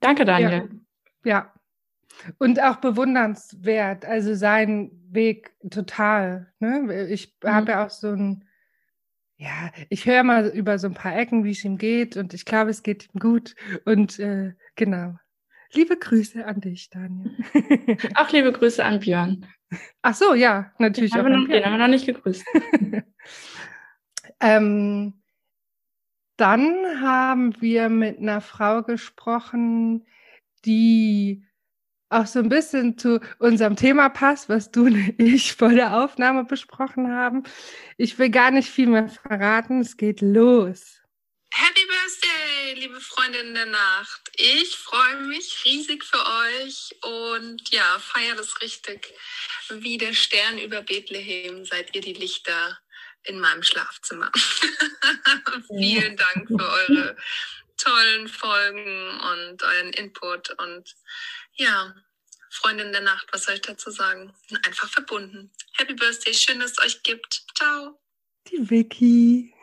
Danke, 0.00 0.24
Daniel. 0.24 0.68
Ja. 1.24 1.30
ja. 1.30 1.52
Und 2.38 2.62
auch 2.62 2.76
bewundernswert, 2.76 4.04
also 4.04 4.34
sein 4.34 4.90
Weg 5.10 5.52
total. 5.70 6.52
Ne? 6.58 7.08
Ich 7.10 7.36
mhm. 7.42 7.48
habe 7.48 7.72
ja 7.72 7.86
auch 7.86 7.90
so 7.90 8.08
ein, 8.08 8.44
ja, 9.36 9.70
ich 9.88 10.06
höre 10.06 10.24
mal 10.24 10.48
über 10.48 10.78
so 10.78 10.88
ein 10.88 10.94
paar 10.94 11.16
Ecken, 11.16 11.44
wie 11.44 11.52
es 11.52 11.64
ihm 11.64 11.78
geht 11.78 12.16
und 12.16 12.34
ich 12.34 12.44
glaube, 12.44 12.70
es 12.70 12.82
geht 12.82 13.08
ihm 13.14 13.20
gut. 13.20 13.54
Und 13.84 14.18
äh, 14.18 14.54
genau. 14.74 15.16
Liebe 15.72 15.96
Grüße 15.96 16.44
an 16.46 16.60
dich, 16.60 16.88
Daniel. 16.88 17.36
Auch 18.14 18.30
liebe 18.30 18.52
Grüße 18.52 18.82
an 18.82 19.00
Björn. 19.00 19.46
Ach 20.00 20.14
so, 20.14 20.34
ja, 20.34 20.72
natürlich. 20.78 21.10
Den, 21.10 21.18
haben 21.18 21.30
wir, 21.30 21.36
noch, 21.36 21.48
den 21.48 21.64
haben 21.64 21.72
wir 21.72 21.78
noch 21.78 21.88
nicht 21.88 22.06
gegrüßt. 22.06 22.44
ähm, 24.40 25.22
dann 26.38 27.00
haben 27.02 27.60
wir 27.60 27.88
mit 27.88 28.18
einer 28.18 28.40
Frau 28.40 28.82
gesprochen, 28.82 30.06
die 30.64 31.44
auch 32.10 32.26
so 32.26 32.38
ein 32.38 32.48
bisschen 32.48 32.96
zu 32.96 33.20
unserem 33.38 33.76
Thema 33.76 34.08
passt, 34.08 34.48
was 34.48 34.70
du 34.70 34.86
und 34.86 35.14
ich 35.18 35.54
vor 35.54 35.70
der 35.70 36.02
Aufnahme 36.02 36.44
besprochen 36.44 37.12
haben. 37.12 37.44
Ich 37.96 38.18
will 38.18 38.30
gar 38.30 38.50
nicht 38.50 38.68
viel 38.68 38.86
mehr 38.86 39.08
verraten. 39.08 39.80
Es 39.80 39.96
geht 39.96 40.20
los. 40.20 40.98
Happy 41.52 41.86
Birthday, 41.86 42.74
liebe 42.80 43.00
Freundinnen 43.00 43.54
der 43.54 43.66
Nacht. 43.66 44.30
Ich 44.36 44.76
freue 44.76 45.22
mich 45.22 45.64
riesig 45.64 46.04
für 46.04 46.24
euch 46.24 46.94
und 47.02 47.70
ja, 47.70 47.98
feiere 47.98 48.36
das 48.36 48.60
richtig. 48.60 49.12
Wie 49.70 49.98
der 49.98 50.12
Stern 50.12 50.58
über 50.58 50.82
Bethlehem 50.82 51.64
seid 51.64 51.94
ihr 51.94 52.02
die 52.02 52.12
Lichter 52.12 52.78
in 53.24 53.40
meinem 53.40 53.62
Schlafzimmer. 53.62 54.30
Vielen 55.68 56.16
Dank 56.16 56.48
für 56.48 56.70
eure 56.70 57.16
tollen 57.78 58.28
Folgen 58.28 59.20
und 59.20 59.62
euren 59.62 59.92
Input 59.94 60.50
und 60.58 60.94
ja, 61.58 61.94
Freundin 62.50 62.92
der 62.92 63.02
Nacht, 63.02 63.28
was 63.32 63.44
soll 63.44 63.54
ich 63.54 63.62
dazu 63.62 63.90
sagen? 63.90 64.32
Einfach 64.64 64.88
verbunden. 64.88 65.50
Happy 65.76 65.94
Birthday, 65.94 66.32
schön, 66.32 66.60
dass 66.60 66.72
es 66.72 66.78
euch 66.84 67.02
gibt. 67.02 67.44
Ciao. 67.54 67.98
Die 68.50 68.70
Vicky. 68.70 69.54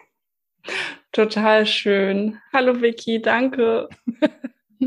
Total 1.11 1.65
schön. 1.65 2.39
Hallo 2.53 2.81
Vicky, 2.81 3.21
danke. 3.21 3.89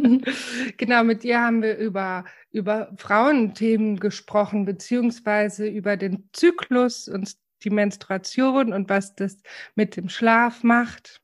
genau, 0.76 1.04
mit 1.04 1.22
dir 1.22 1.40
haben 1.40 1.62
wir 1.62 1.76
über, 1.78 2.24
über 2.50 2.92
Frauenthemen 2.96 3.98
gesprochen, 3.98 4.64
beziehungsweise 4.64 5.66
über 5.66 5.96
den 5.96 6.28
Zyklus 6.32 7.08
und 7.08 7.36
die 7.64 7.70
Menstruation 7.70 8.72
und 8.72 8.88
was 8.88 9.14
das 9.16 9.38
mit 9.74 9.96
dem 9.96 10.08
Schlaf 10.08 10.62
macht. 10.62 11.20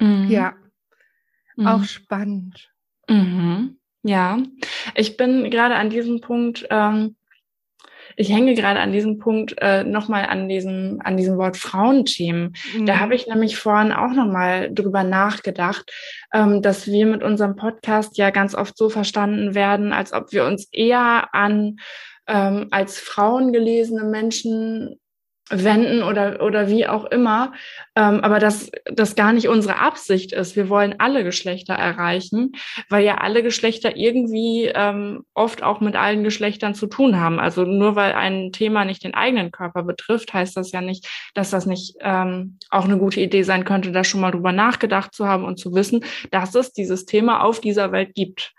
Mhm. 0.00 0.28
Ja, 0.28 0.56
mhm. 1.56 1.66
auch 1.66 1.84
spannend. 1.84 2.70
Mhm. 3.08 3.78
Ja, 4.06 4.38
ich 4.94 5.16
bin 5.16 5.50
gerade 5.50 5.74
an 5.74 5.90
diesem 5.90 6.20
Punkt, 6.20 6.66
ähm, 6.70 7.16
ich 8.16 8.30
hänge 8.30 8.54
gerade 8.54 8.78
an 8.78 8.92
diesem 8.92 9.18
Punkt 9.18 9.56
äh, 9.58 9.82
nochmal 9.82 10.26
an 10.26 10.48
diesem, 10.48 11.00
an 11.02 11.16
diesem 11.16 11.36
Wort 11.38 11.56
Frauenthemen. 11.56 12.54
Mhm. 12.74 12.86
Da 12.86 13.00
habe 13.00 13.16
ich 13.16 13.26
nämlich 13.26 13.56
vorhin 13.56 13.92
auch 13.92 14.12
nochmal 14.12 14.72
drüber 14.72 15.02
nachgedacht, 15.02 15.92
ähm, 16.32 16.62
dass 16.62 16.86
wir 16.86 17.04
mit 17.06 17.24
unserem 17.24 17.56
Podcast 17.56 18.16
ja 18.16 18.30
ganz 18.30 18.54
oft 18.54 18.78
so 18.78 18.88
verstanden 18.88 19.54
werden, 19.56 19.92
als 19.92 20.12
ob 20.12 20.32
wir 20.32 20.44
uns 20.44 20.68
eher 20.70 21.34
an 21.34 21.78
ähm, 22.28 22.68
als 22.70 23.00
Frauen 23.00 23.52
gelesene 23.52 24.04
Menschen 24.04 25.00
wenden 25.48 26.02
oder, 26.02 26.42
oder 26.42 26.68
wie 26.68 26.86
auch 26.86 27.04
immer. 27.04 27.52
Ähm, 27.94 28.20
aber 28.20 28.38
dass 28.38 28.70
das 28.84 29.14
gar 29.14 29.32
nicht 29.32 29.48
unsere 29.48 29.78
Absicht 29.78 30.32
ist. 30.32 30.56
Wir 30.56 30.68
wollen 30.68 30.96
alle 30.98 31.22
Geschlechter 31.22 31.74
erreichen, 31.74 32.52
weil 32.88 33.04
ja 33.04 33.18
alle 33.18 33.42
Geschlechter 33.42 33.96
irgendwie 33.96 34.70
ähm, 34.74 35.24
oft 35.34 35.62
auch 35.62 35.80
mit 35.80 35.94
allen 35.94 36.24
Geschlechtern 36.24 36.74
zu 36.74 36.86
tun 36.86 37.20
haben. 37.20 37.38
Also 37.38 37.64
nur 37.64 37.94
weil 37.94 38.12
ein 38.12 38.50
Thema 38.52 38.84
nicht 38.84 39.04
den 39.04 39.14
eigenen 39.14 39.52
Körper 39.52 39.84
betrifft, 39.84 40.34
heißt 40.34 40.56
das 40.56 40.72
ja 40.72 40.80
nicht, 40.80 41.08
dass 41.34 41.50
das 41.50 41.66
nicht 41.66 41.96
ähm, 42.00 42.58
auch 42.70 42.84
eine 42.84 42.98
gute 42.98 43.20
Idee 43.20 43.42
sein 43.42 43.64
könnte, 43.64 43.92
da 43.92 44.02
schon 44.02 44.20
mal 44.20 44.32
drüber 44.32 44.52
nachgedacht 44.52 45.14
zu 45.14 45.28
haben 45.28 45.44
und 45.44 45.58
zu 45.58 45.74
wissen, 45.74 46.04
dass 46.32 46.54
es 46.54 46.72
dieses 46.72 47.06
Thema 47.06 47.42
auf 47.42 47.60
dieser 47.60 47.92
Welt 47.92 48.14
gibt 48.14 48.52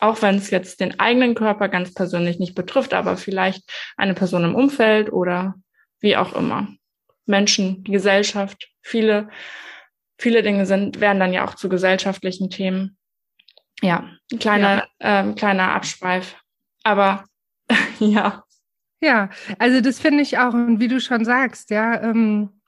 auch 0.00 0.20
wenn 0.20 0.34
es 0.34 0.50
jetzt 0.50 0.80
den 0.80 0.98
eigenen 0.98 1.36
Körper 1.36 1.68
ganz 1.68 1.94
persönlich 1.94 2.40
nicht 2.40 2.56
betrifft, 2.56 2.92
aber 2.92 3.16
vielleicht 3.16 3.62
eine 3.96 4.14
Person 4.14 4.42
im 4.42 4.56
Umfeld 4.56 5.12
oder 5.12 5.54
wie 6.02 6.16
auch 6.16 6.34
immer. 6.34 6.68
Menschen, 7.24 7.84
die 7.84 7.92
Gesellschaft, 7.92 8.68
viele, 8.82 9.30
viele 10.18 10.42
Dinge 10.42 10.66
sind, 10.66 11.00
werden 11.00 11.20
dann 11.20 11.32
ja 11.32 11.46
auch 11.46 11.54
zu 11.54 11.68
gesellschaftlichen 11.68 12.50
Themen. 12.50 12.98
Ja, 13.80 14.10
ein 14.30 14.38
kleiner, 14.38 14.88
ja. 15.00 15.20
Ähm, 15.20 15.34
kleiner 15.34 15.72
Abschweif. 15.72 16.36
Aber 16.82 17.24
ja. 17.98 18.44
Ja, 19.00 19.30
also 19.58 19.80
das 19.80 19.98
finde 19.98 20.22
ich 20.22 20.38
auch, 20.38 20.54
und 20.54 20.78
wie 20.78 20.86
du 20.86 21.00
schon 21.00 21.24
sagst, 21.24 21.70
ja, 21.70 22.00
ähm, 22.02 22.60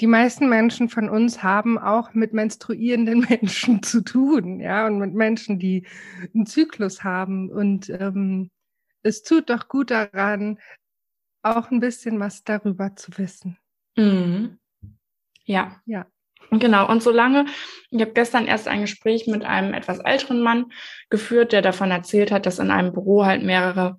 die 0.00 0.06
meisten 0.06 0.48
Menschen 0.48 0.88
von 0.88 1.08
uns 1.08 1.42
haben 1.42 1.78
auch 1.78 2.14
mit 2.14 2.32
menstruierenden 2.32 3.20
Menschen 3.28 3.82
zu 3.82 4.02
tun, 4.02 4.60
ja, 4.60 4.86
und 4.86 4.98
mit 4.98 5.14
Menschen, 5.14 5.58
die 5.58 5.86
einen 6.34 6.46
Zyklus 6.46 7.02
haben. 7.02 7.50
Und 7.50 7.90
ähm, 7.90 8.50
es 9.02 9.22
tut 9.22 9.50
doch 9.50 9.68
gut 9.68 9.90
daran, 9.90 10.58
auch 11.44 11.70
ein 11.70 11.80
bisschen 11.80 12.18
was 12.20 12.44
darüber 12.44 12.96
zu 12.96 13.16
wissen. 13.18 13.58
Mhm. 13.96 14.58
Ja. 15.44 15.80
Ja. 15.86 16.06
Genau, 16.50 16.88
und 16.88 17.02
solange, 17.02 17.46
ich 17.90 18.00
habe 18.00 18.12
gestern 18.12 18.46
erst 18.46 18.68
ein 18.68 18.82
Gespräch 18.82 19.26
mit 19.26 19.44
einem 19.44 19.72
etwas 19.74 19.98
älteren 19.98 20.42
Mann 20.42 20.66
geführt, 21.10 21.52
der 21.52 21.62
davon 21.62 21.90
erzählt 21.90 22.30
hat, 22.30 22.46
dass 22.46 22.58
in 22.58 22.70
einem 22.70 22.92
Büro 22.92 23.24
halt 23.24 23.42
mehrere 23.42 23.98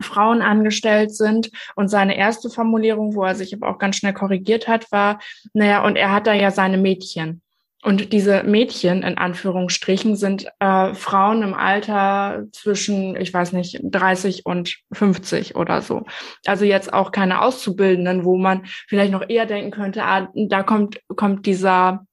Frauen 0.00 0.42
angestellt 0.42 1.14
sind. 1.14 1.50
Und 1.76 1.88
seine 1.88 2.16
erste 2.16 2.50
Formulierung, 2.50 3.14
wo 3.14 3.24
er 3.24 3.34
sich 3.34 3.54
aber 3.54 3.68
auch 3.68 3.78
ganz 3.78 3.96
schnell 3.96 4.12
korrigiert 4.12 4.66
hat, 4.66 4.90
war, 4.92 5.20
naja, 5.52 5.84
und 5.84 5.96
er 5.96 6.12
hat 6.12 6.26
da 6.26 6.32
ja 6.32 6.50
seine 6.50 6.78
Mädchen. 6.78 7.42
Und 7.84 8.14
diese 8.14 8.44
Mädchen 8.44 9.02
in 9.02 9.18
Anführungsstrichen 9.18 10.16
sind 10.16 10.46
äh, 10.58 10.94
Frauen 10.94 11.42
im 11.42 11.52
Alter 11.52 12.44
zwischen, 12.50 13.14
ich 13.14 13.34
weiß 13.34 13.52
nicht, 13.52 13.78
30 13.82 14.46
und 14.46 14.78
50 14.92 15.54
oder 15.54 15.82
so. 15.82 16.06
Also 16.46 16.64
jetzt 16.64 16.94
auch 16.94 17.12
keine 17.12 17.42
Auszubildenden, 17.42 18.24
wo 18.24 18.38
man 18.38 18.62
vielleicht 18.88 19.12
noch 19.12 19.28
eher 19.28 19.44
denken 19.44 19.70
könnte, 19.70 20.02
ah, 20.02 20.28
da 20.34 20.62
kommt, 20.62 20.98
kommt 21.14 21.44
dieser 21.44 22.06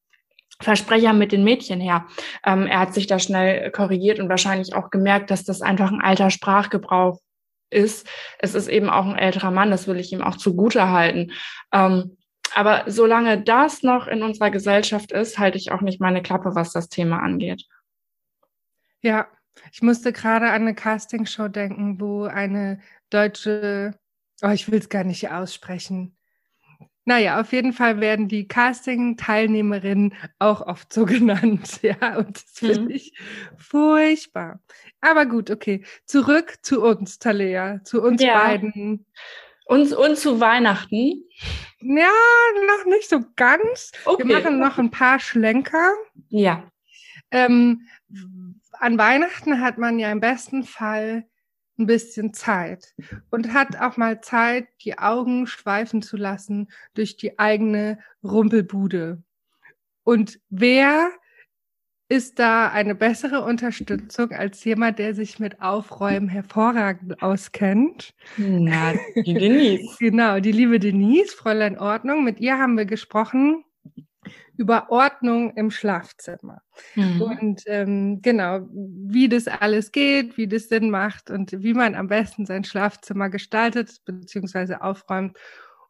Versprecher 0.59 1.13
mit 1.13 1.31
den 1.31 1.45
Mädchen 1.45 1.79
her. 1.79 2.05
Ähm, 2.45 2.67
er 2.67 2.81
hat 2.81 2.93
sich 2.93 3.07
da 3.07 3.17
schnell 3.17 3.71
korrigiert 3.71 4.19
und 4.19 4.27
wahrscheinlich 4.27 4.75
auch 4.75 4.89
gemerkt, 4.89 5.31
dass 5.31 5.45
das 5.45 5.61
einfach 5.61 5.89
ein 5.89 6.01
alter 6.01 6.31
Sprachgebrauch 6.31 7.21
ist. 7.69 8.05
Es 8.39 8.55
ist 8.55 8.67
eben 8.67 8.89
auch 8.89 9.05
ein 9.05 9.17
älterer 9.17 9.51
Mann, 9.51 9.71
das 9.71 9.87
will 9.87 9.97
ich 10.01 10.11
ihm 10.11 10.21
auch 10.21 10.35
zugute 10.35 10.89
halten. 10.89 11.31
Ähm, 11.71 12.17
aber 12.53 12.84
solange 12.88 13.41
das 13.41 13.84
noch 13.84 14.08
in 14.08 14.24
unserer 14.24 14.51
Gesellschaft 14.51 15.12
ist, 15.12 15.39
halte 15.39 15.58
ich 15.58 15.72
auch 15.72 15.81
nicht 15.81 16.01
meine 16.01 16.22
Klappe, 16.22 16.55
was 16.55 16.72
das 16.72 16.89
Thema 16.89 17.20
angeht. 17.22 17.65
Ja, 19.01 19.27
ich 19.72 19.81
musste 19.81 20.13
gerade 20.13 20.48
an 20.50 20.62
eine 20.62 20.75
Castingshow 20.75 21.48
denken, 21.48 22.00
wo 22.00 22.24
eine 22.24 22.79
deutsche, 23.10 23.98
oh, 24.41 24.50
ich 24.50 24.72
will 24.72 24.79
es 24.79 24.89
gar 24.89 25.03
nicht 25.03 25.29
aussprechen. 25.29 26.15
Naja, 27.03 27.41
auf 27.41 27.51
jeden 27.51 27.74
Fall 27.74 28.00
werden 28.00 28.27
die 28.27 28.48
Casting-Teilnehmerinnen 28.48 30.13
auch 30.38 30.62
oft 30.62 30.93
so 30.93 31.05
genannt. 31.05 31.81
Ja, 31.81 32.17
und 32.17 32.36
das 32.36 32.51
finde 32.53 32.81
mhm. 32.81 32.89
ich 32.91 33.17
furchtbar. 33.58 34.62
Aber 35.01 35.25
gut, 35.25 35.50
okay. 35.50 35.84
Zurück 36.05 36.60
zu 36.62 36.84
uns, 36.84 37.17
Talea, 37.17 37.84
zu 37.84 38.03
uns 38.03 38.22
ja. 38.22 38.38
beiden. 38.38 39.05
Und, 39.71 39.93
und 39.93 40.17
zu 40.17 40.41
Weihnachten? 40.41 41.23
Ja, 41.79 42.11
noch 42.67 42.85
nicht 42.87 43.09
so 43.09 43.23
ganz. 43.37 43.93
Okay. 44.03 44.27
Wir 44.27 44.35
machen 44.35 44.59
noch 44.59 44.77
ein 44.77 44.91
paar 44.91 45.17
Schlenker. 45.21 45.93
Ja. 46.27 46.69
Ähm, 47.31 47.87
an 48.73 48.97
Weihnachten 48.97 49.61
hat 49.61 49.77
man 49.77 49.97
ja 49.97 50.11
im 50.11 50.19
besten 50.19 50.65
Fall 50.65 51.25
ein 51.79 51.85
bisschen 51.85 52.33
Zeit 52.33 52.93
und 53.29 53.53
hat 53.53 53.79
auch 53.79 53.95
mal 53.95 54.19
Zeit, 54.19 54.67
die 54.81 54.97
Augen 54.97 55.47
schweifen 55.47 56.01
zu 56.01 56.17
lassen 56.17 56.69
durch 56.93 57.15
die 57.15 57.39
eigene 57.39 57.97
Rumpelbude. 58.25 59.23
Und 60.03 60.37
wer 60.49 61.11
ist 62.11 62.39
da 62.39 62.67
eine 62.67 62.93
bessere 62.93 63.41
Unterstützung 63.41 64.31
als 64.31 64.61
jemand, 64.65 64.99
der 64.99 65.15
sich 65.15 65.39
mit 65.39 65.61
Aufräumen 65.61 66.27
hervorragend 66.27 67.23
auskennt. 67.23 68.13
Na, 68.35 68.93
die 69.15 69.33
Denise. 69.33 69.95
genau, 69.97 70.41
die 70.41 70.51
liebe 70.51 70.77
Denise, 70.77 71.33
Fräulein 71.33 71.79
Ordnung. 71.79 72.25
Mit 72.25 72.41
ihr 72.41 72.57
haben 72.57 72.75
wir 72.75 72.83
gesprochen 72.83 73.63
über 74.57 74.91
Ordnung 74.91 75.55
im 75.55 75.71
Schlafzimmer. 75.71 76.61
Mhm. 76.95 77.21
Und 77.21 77.63
ähm, 77.67 78.21
genau, 78.21 78.67
wie 78.73 79.29
das 79.29 79.47
alles 79.47 79.93
geht, 79.93 80.35
wie 80.35 80.49
das 80.49 80.67
Sinn 80.67 80.89
macht 80.89 81.31
und 81.31 81.63
wie 81.63 81.73
man 81.73 81.95
am 81.95 82.09
besten 82.09 82.45
sein 82.45 82.65
Schlafzimmer 82.65 83.29
gestaltet 83.29 84.01
bzw. 84.03 84.75
aufräumt, 84.81 85.37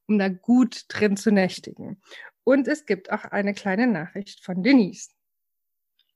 um 0.08 0.20
da 0.20 0.30
gut 0.30 0.84
drin 0.88 1.18
zu 1.18 1.32
nächtigen. 1.32 2.00
Und 2.44 2.68
es 2.68 2.86
gibt 2.86 3.12
auch 3.12 3.26
eine 3.26 3.56
kleine 3.56 3.88
Nachricht 3.88 4.46
von 4.46 4.62
Denise. 4.62 5.10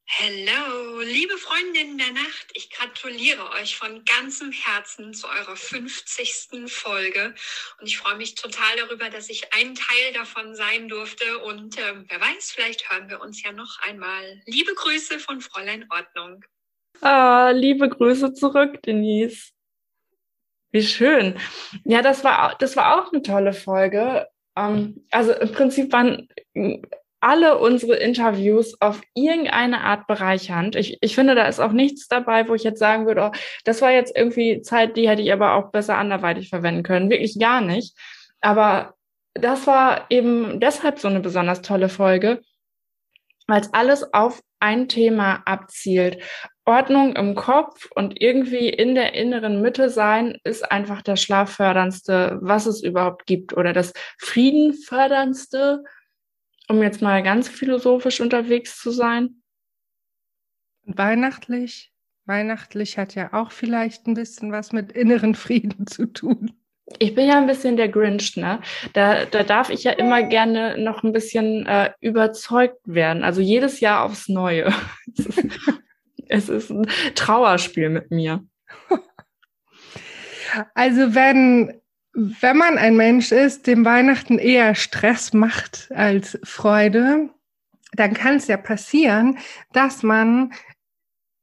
Hallo, 0.08 1.02
liebe 1.02 1.36
Freundinnen 1.38 1.98
der 1.98 2.12
Nacht, 2.12 2.52
ich 2.54 2.70
gratuliere 2.70 3.50
euch 3.60 3.76
von 3.76 4.06
ganzem 4.06 4.52
Herzen 4.52 5.14
zu 5.16 5.28
eurer 5.28 5.56
50. 5.56 6.68
Folge 6.68 7.34
und 7.82 7.88
ich 7.88 7.98
freue 7.98 8.16
mich 8.16 8.36
total 8.36 8.78
darüber, 8.78 9.10
dass 9.10 9.30
ich 9.30 9.52
ein 9.54 9.74
Teil 9.74 10.14
davon 10.14 10.56
sein 10.56 10.88
durfte 10.90 11.40
und 11.40 11.78
äh, 11.80 11.96
wer 12.08 12.22
weiß, 12.22 12.52
vielleicht 12.52 12.90
hören 12.92 13.10
wir 13.10 13.20
uns 13.20 13.42
ja 13.44 13.52
noch 13.52 13.82
einmal. 13.82 14.42
Liebe 14.46 14.74
Grüße 14.76 15.20
von 15.20 15.42
Fräulein 15.42 15.86
Ordnung. 15.90 16.46
Ah, 17.02 17.50
liebe 17.50 17.90
Grüße 17.90 18.34
zurück, 18.34 18.84
Denise. 18.84 19.52
Wie 20.72 20.84
schön. 20.84 21.40
Ja, 21.84 22.04
das 22.04 22.24
war, 22.24 22.56
das 22.60 22.76
war 22.78 23.02
auch 23.02 23.12
eine 23.12 23.24
tolle 23.24 23.54
Folge. 23.54 24.28
Ähm, 24.56 25.06
also 25.10 25.34
im 25.34 25.52
Prinzip 25.52 25.92
waren 25.92 26.30
alle 27.26 27.58
unsere 27.58 27.96
Interviews 27.96 28.80
auf 28.82 29.02
irgendeine 29.16 29.82
Art 29.82 30.06
bereichernd. 30.06 30.76
Ich, 30.76 31.00
ich 31.02 31.16
finde, 31.16 31.34
da 31.34 31.48
ist 31.48 31.60
auch 31.60 31.72
nichts 31.72 32.08
dabei, 32.08 32.48
wo 32.48 32.54
ich 32.54 32.62
jetzt 32.62 32.78
sagen 32.78 33.08
würde, 33.08 33.32
oh, 33.32 33.38
das 33.64 33.82
war 33.82 33.92
jetzt 33.92 34.16
irgendwie 34.16 34.62
Zeit, 34.62 34.96
die 34.96 35.10
hätte 35.10 35.24
ich 35.24 35.34
aber 35.34 35.56
auch 35.56 35.72
besser 35.72 35.98
anderweitig 35.98 36.50
verwenden 36.50 36.84
können. 36.84 37.10
Wirklich 37.10 37.40
gar 37.40 37.62
nicht. 37.62 37.98
Aber 38.42 38.94
das 39.34 39.66
war 39.66 40.06
eben 40.12 40.60
deshalb 40.60 41.00
so 41.00 41.08
eine 41.08 41.20
besonders 41.20 41.64
tolle 41.64 41.90
Folge, 41.90 42.42
weil 43.48 43.62
es 43.62 43.74
alles 43.74 44.14
auf 44.14 44.44
ein 44.60 44.88
Thema 44.88 45.42
abzielt. 45.46 46.22
Ordnung 46.64 47.16
im 47.16 47.34
Kopf 47.34 47.90
und 47.96 48.22
irgendwie 48.22 48.70
in 48.70 48.94
der 48.94 49.16
inneren 49.16 49.64
Mitte 49.64 49.90
sein 49.90 50.38
ist 50.44 50.72
einfach 50.72 51.02
das 51.02 51.24
Schlafförderndste, 51.24 52.38
was 52.42 52.68
es 52.68 52.84
überhaupt 52.84 53.26
gibt 53.26 53.58
oder 53.58 53.74
das 53.74 53.94
Friedenförderndste, 54.20 55.84
um 56.68 56.82
jetzt 56.82 57.02
mal 57.02 57.22
ganz 57.24 57.48
philosophisch 57.48 58.22
unterwegs 58.22 58.80
zu 58.80 58.92
sein. 58.92 59.42
Weihnachtlich. 60.84 61.92
Weihnachtlich 62.26 62.98
hat 62.98 63.16
ja 63.16 63.34
auch 63.34 63.52
vielleicht 63.52 64.08
ein 64.08 64.16
bisschen 64.16 64.52
was 64.52 64.72
mit 64.72 64.92
inneren 64.92 65.36
Frieden 65.36 65.86
zu 65.88 66.08
tun. 66.08 66.54
Ich 67.00 67.16
bin 67.16 67.28
ja 67.28 67.38
ein 67.38 67.48
bisschen 67.48 67.78
der 67.78 67.90
Grinch, 67.90 68.38
ne? 68.38 68.62
Da, 68.94 69.26
da 69.26 69.44
darf 69.44 69.70
ich 69.70 69.84
ja 69.84 69.92
immer 69.92 70.22
gerne 70.24 70.78
noch 70.78 71.04
ein 71.04 71.14
bisschen 71.14 71.66
äh, 71.66 71.92
überzeugt 72.00 72.82
werden. 72.86 73.24
Also 73.24 73.42
jedes 73.42 73.80
Jahr 73.80 74.04
aufs 74.04 74.30
Neue. 74.30 74.72
es, 75.18 75.28
ist, 75.28 75.50
es 76.28 76.50
ist 76.50 76.70
ein 76.70 76.88
Trauerspiel 77.16 77.90
mit 77.90 78.12
mir. 78.12 78.44
Also 80.74 81.14
wenn 81.14 81.82
wenn 82.16 82.58
man 82.58 82.78
ein 82.78 82.96
Mensch 82.96 83.32
ist, 83.32 83.68
dem 83.68 83.84
Weihnachten 83.84 84.40
eher 84.40 84.74
Stress 84.74 85.34
macht 85.34 85.92
als 85.94 86.40
Freude, 86.44 87.30
dann 87.94 88.14
kann 88.14 88.38
es 88.38 88.48
ja 88.48 88.58
passieren, 88.58 89.38
dass 89.74 90.02
man 90.02 90.54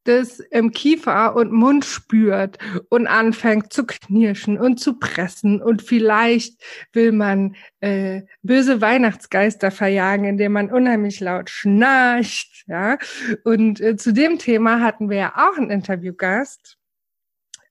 das 0.05 0.41
im 0.41 0.73
Kiefer 0.73 1.37
und 1.37 1.53
Mund 1.53 1.85
spürt 1.85 2.59
und 2.89 3.07
anfängt 3.07 3.73
zu 3.73 3.87
knirschen 3.87 4.59
und 4.59 4.81
zu 4.81 4.99
pressen 4.99 5.63
und 5.63 5.83
vielleicht 5.83 6.61
will 6.93 7.13
man 7.13 7.55
äh, 7.81 8.23
böse 8.43 8.81
Weihnachtsgeister 8.81 9.71
verjagen, 9.71 10.25
indem 10.25 10.53
man 10.53 10.73
unheimlich 10.73 11.21
laut 11.21 11.51
schnarcht, 11.51 12.65
ja. 12.67 12.99
Und 13.45 13.81
äh, 13.81 13.97
zu 13.97 14.13
dem 14.13 14.39
Thema 14.39 14.81
hatten 14.81 15.09
wir 15.09 15.19
ja 15.19 15.33
auch 15.37 15.57
einen 15.57 15.71
Interviewgast 15.71 16.79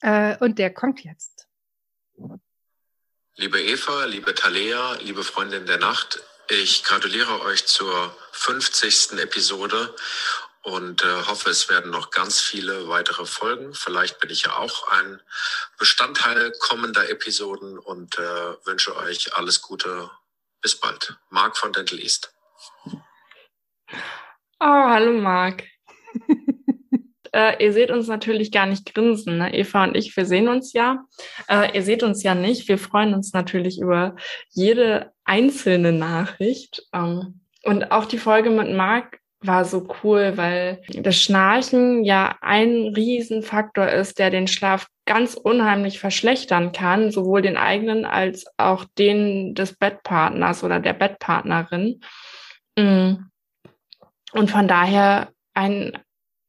äh, 0.01 0.37
und 0.37 0.57
der 0.57 0.73
kommt 0.73 1.03
jetzt. 1.03 1.49
Liebe 3.37 3.61
Eva, 3.61 4.03
liebe 4.05 4.35
Talea, 4.35 4.95
liebe 4.95 5.23
Freundin 5.23 5.65
der 5.65 5.77
Nacht, 5.77 6.21
ich 6.49 6.83
gratuliere 6.83 7.41
euch 7.41 7.65
zur 7.65 8.13
50. 8.33 9.13
Episode 9.19 9.95
und 10.63 11.01
äh, 11.01 11.25
hoffe, 11.27 11.49
es 11.49 11.69
werden 11.69 11.91
noch 11.91 12.11
ganz 12.11 12.41
viele 12.41 12.89
weitere 12.89 13.25
Folgen. 13.25 13.73
Vielleicht 13.73 14.19
bin 14.19 14.29
ich 14.29 14.43
ja 14.43 14.57
auch 14.57 14.85
ein 14.89 15.21
Bestandteil 15.79 16.51
kommender 16.59 17.09
Episoden 17.09 17.79
und 17.79 18.19
äh, 18.19 18.65
wünsche 18.65 18.97
euch 18.97 19.33
alles 19.33 19.61
Gute. 19.61 20.11
Bis 20.61 20.77
bald. 20.77 21.15
Marc 21.29 21.57
von 21.57 21.71
Dental 21.71 21.99
East. 21.99 22.33
Oh, 22.85 22.89
hallo 24.59 25.13
Marc. 25.13 25.63
Äh, 27.33 27.63
ihr 27.63 27.73
seht 27.73 27.91
uns 27.91 28.07
natürlich 28.07 28.51
gar 28.51 28.65
nicht 28.65 28.93
grinsen. 28.93 29.37
Ne? 29.37 29.53
Eva 29.53 29.83
und 29.83 29.95
ich, 29.95 30.15
wir 30.15 30.25
sehen 30.25 30.47
uns 30.47 30.73
ja. 30.73 31.05
Äh, 31.47 31.75
ihr 31.75 31.83
seht 31.83 32.03
uns 32.03 32.23
ja 32.23 32.35
nicht. 32.35 32.67
Wir 32.67 32.77
freuen 32.77 33.13
uns 33.13 33.33
natürlich 33.33 33.79
über 33.79 34.15
jede 34.49 35.11
einzelne 35.23 35.91
Nachricht. 35.91 36.83
Ähm, 36.93 37.41
und 37.63 37.91
auch 37.91 38.05
die 38.05 38.17
Folge 38.17 38.49
mit 38.49 38.73
Marc 38.73 39.19
war 39.43 39.65
so 39.65 39.87
cool, 40.03 40.33
weil 40.35 40.81
das 40.89 41.17
Schnarchen 41.17 42.03
ja 42.03 42.37
ein 42.41 42.93
Riesenfaktor 42.95 43.87
ist, 43.87 44.19
der 44.19 44.29
den 44.29 44.47
Schlaf 44.47 44.87
ganz 45.05 45.33
unheimlich 45.33 45.99
verschlechtern 45.99 46.71
kann, 46.71 47.11
sowohl 47.11 47.41
den 47.41 47.57
eigenen 47.57 48.05
als 48.05 48.45
auch 48.57 48.85
den 48.97 49.55
des 49.55 49.75
Bettpartners 49.75 50.63
oder 50.63 50.79
der 50.79 50.93
Bettpartnerin. 50.93 52.01
Mm. 52.77 53.13
Und 54.33 54.51
von 54.51 54.67
daher 54.67 55.29
ein, 55.53 55.97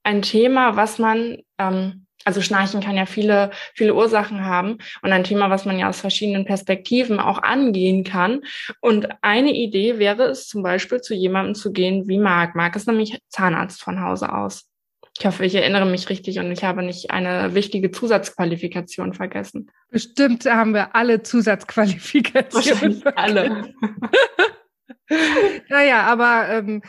ein 0.03 0.23
Thema, 0.23 0.77
was 0.77 0.99
man, 0.99 1.38
ähm, 1.59 2.07
also 2.25 2.41
Schnarchen 2.41 2.81
kann 2.81 2.97
ja 2.97 3.07
viele, 3.07 3.51
viele 3.75 3.95
Ursachen 3.95 4.45
haben 4.45 4.79
und 5.03 5.12
ein 5.12 5.25
Thema, 5.25 5.51
was 5.51 5.65
man 5.65 5.79
ja 5.79 5.88
aus 5.88 6.01
verschiedenen 6.01 6.45
Perspektiven 6.45 7.19
auch 7.19 7.43
angehen 7.43 8.05
kann. 8.05 8.43
Und 8.81 9.09
eine 9.23 9.53
Idee 9.53 9.99
wäre 9.99 10.25
es 10.25 10.47
zum 10.47 10.62
Beispiel 10.62 11.01
zu 11.01 11.15
jemandem 11.15 11.55
zu 11.55 11.73
gehen 11.73 12.07
wie 12.09 12.19
Marc. 12.19 12.55
Marc 12.55 12.77
ist 12.77 12.87
nämlich 12.87 13.19
Zahnarzt 13.29 13.83
von 13.83 14.01
Hause 14.01 14.33
aus. 14.33 14.69
Ich 15.19 15.27
hoffe, 15.27 15.45
ich 15.45 15.55
erinnere 15.55 15.85
mich 15.85 16.09
richtig 16.09 16.38
und 16.38 16.51
ich 16.51 16.65
habe 16.65 16.83
nicht 16.83 17.11
eine 17.11 17.55
wichtige 17.55 17.91
Zusatzqualifikation 17.91 19.12
vergessen. 19.12 19.71
Bestimmt 19.91 20.47
haben 20.47 20.73
wir 20.73 20.97
alle 20.97 21.23
Zusatzqualifikationen. 21.23 23.03
Alle. 23.15 23.75
naja, 25.68 26.02
aber 26.02 26.48
ähm, 26.48 26.83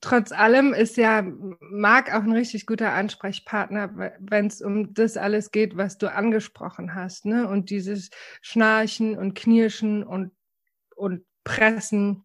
trotz 0.00 0.32
allem 0.32 0.72
ist 0.72 0.96
ja 0.96 1.24
Marc 1.60 2.14
auch 2.14 2.22
ein 2.22 2.32
richtig 2.32 2.66
guter 2.66 2.92
Ansprechpartner, 2.92 4.12
wenn 4.18 4.46
es 4.46 4.62
um 4.62 4.94
das 4.94 5.16
alles 5.16 5.50
geht, 5.50 5.76
was 5.76 5.98
du 5.98 6.12
angesprochen 6.12 6.94
hast, 6.94 7.26
ne? 7.26 7.48
Und 7.48 7.70
dieses 7.70 8.10
Schnarchen 8.42 9.16
und 9.16 9.34
Knirschen 9.34 10.02
und, 10.02 10.32
und 10.94 11.24
Pressen 11.44 12.24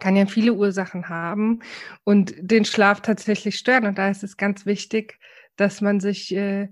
kann 0.00 0.16
ja 0.16 0.26
viele 0.26 0.54
Ursachen 0.54 1.08
haben 1.08 1.60
und 2.04 2.34
den 2.38 2.64
Schlaf 2.64 3.00
tatsächlich 3.00 3.58
stören. 3.58 3.86
Und 3.86 3.98
da 3.98 4.08
ist 4.08 4.24
es 4.24 4.36
ganz 4.36 4.66
wichtig, 4.66 5.18
dass 5.56 5.80
man 5.80 6.00
sich 6.00 6.34
äh, 6.34 6.68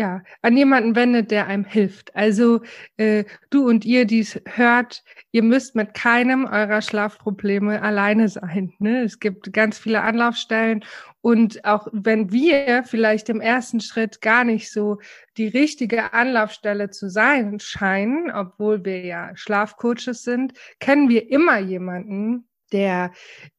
ja, 0.00 0.22
an 0.40 0.56
jemanden 0.56 0.96
wendet, 0.96 1.30
der 1.30 1.46
einem 1.46 1.66
hilft. 1.66 2.16
Also 2.16 2.62
äh, 2.96 3.24
du 3.50 3.68
und 3.68 3.84
ihr, 3.84 4.06
die 4.06 4.20
es 4.20 4.40
hört, 4.46 5.04
ihr 5.30 5.42
müsst 5.42 5.76
mit 5.76 5.92
keinem 5.92 6.46
eurer 6.46 6.80
Schlafprobleme 6.80 7.82
alleine 7.82 8.30
sein. 8.30 8.72
Ne? 8.78 9.02
Es 9.02 9.20
gibt 9.20 9.52
ganz 9.52 9.76
viele 9.76 10.00
Anlaufstellen 10.00 10.86
und 11.20 11.66
auch 11.66 11.86
wenn 11.92 12.32
wir 12.32 12.82
vielleicht 12.84 13.28
im 13.28 13.42
ersten 13.42 13.82
Schritt 13.82 14.22
gar 14.22 14.44
nicht 14.44 14.72
so 14.72 15.00
die 15.36 15.48
richtige 15.48 16.14
Anlaufstelle 16.14 16.88
zu 16.88 17.10
sein 17.10 17.60
scheinen, 17.60 18.30
obwohl 18.30 18.82
wir 18.86 19.04
ja 19.04 19.36
Schlafcoaches 19.36 20.22
sind, 20.24 20.54
kennen 20.78 21.10
wir 21.10 21.30
immer 21.30 21.58
jemanden, 21.58 22.48
der 22.72 23.12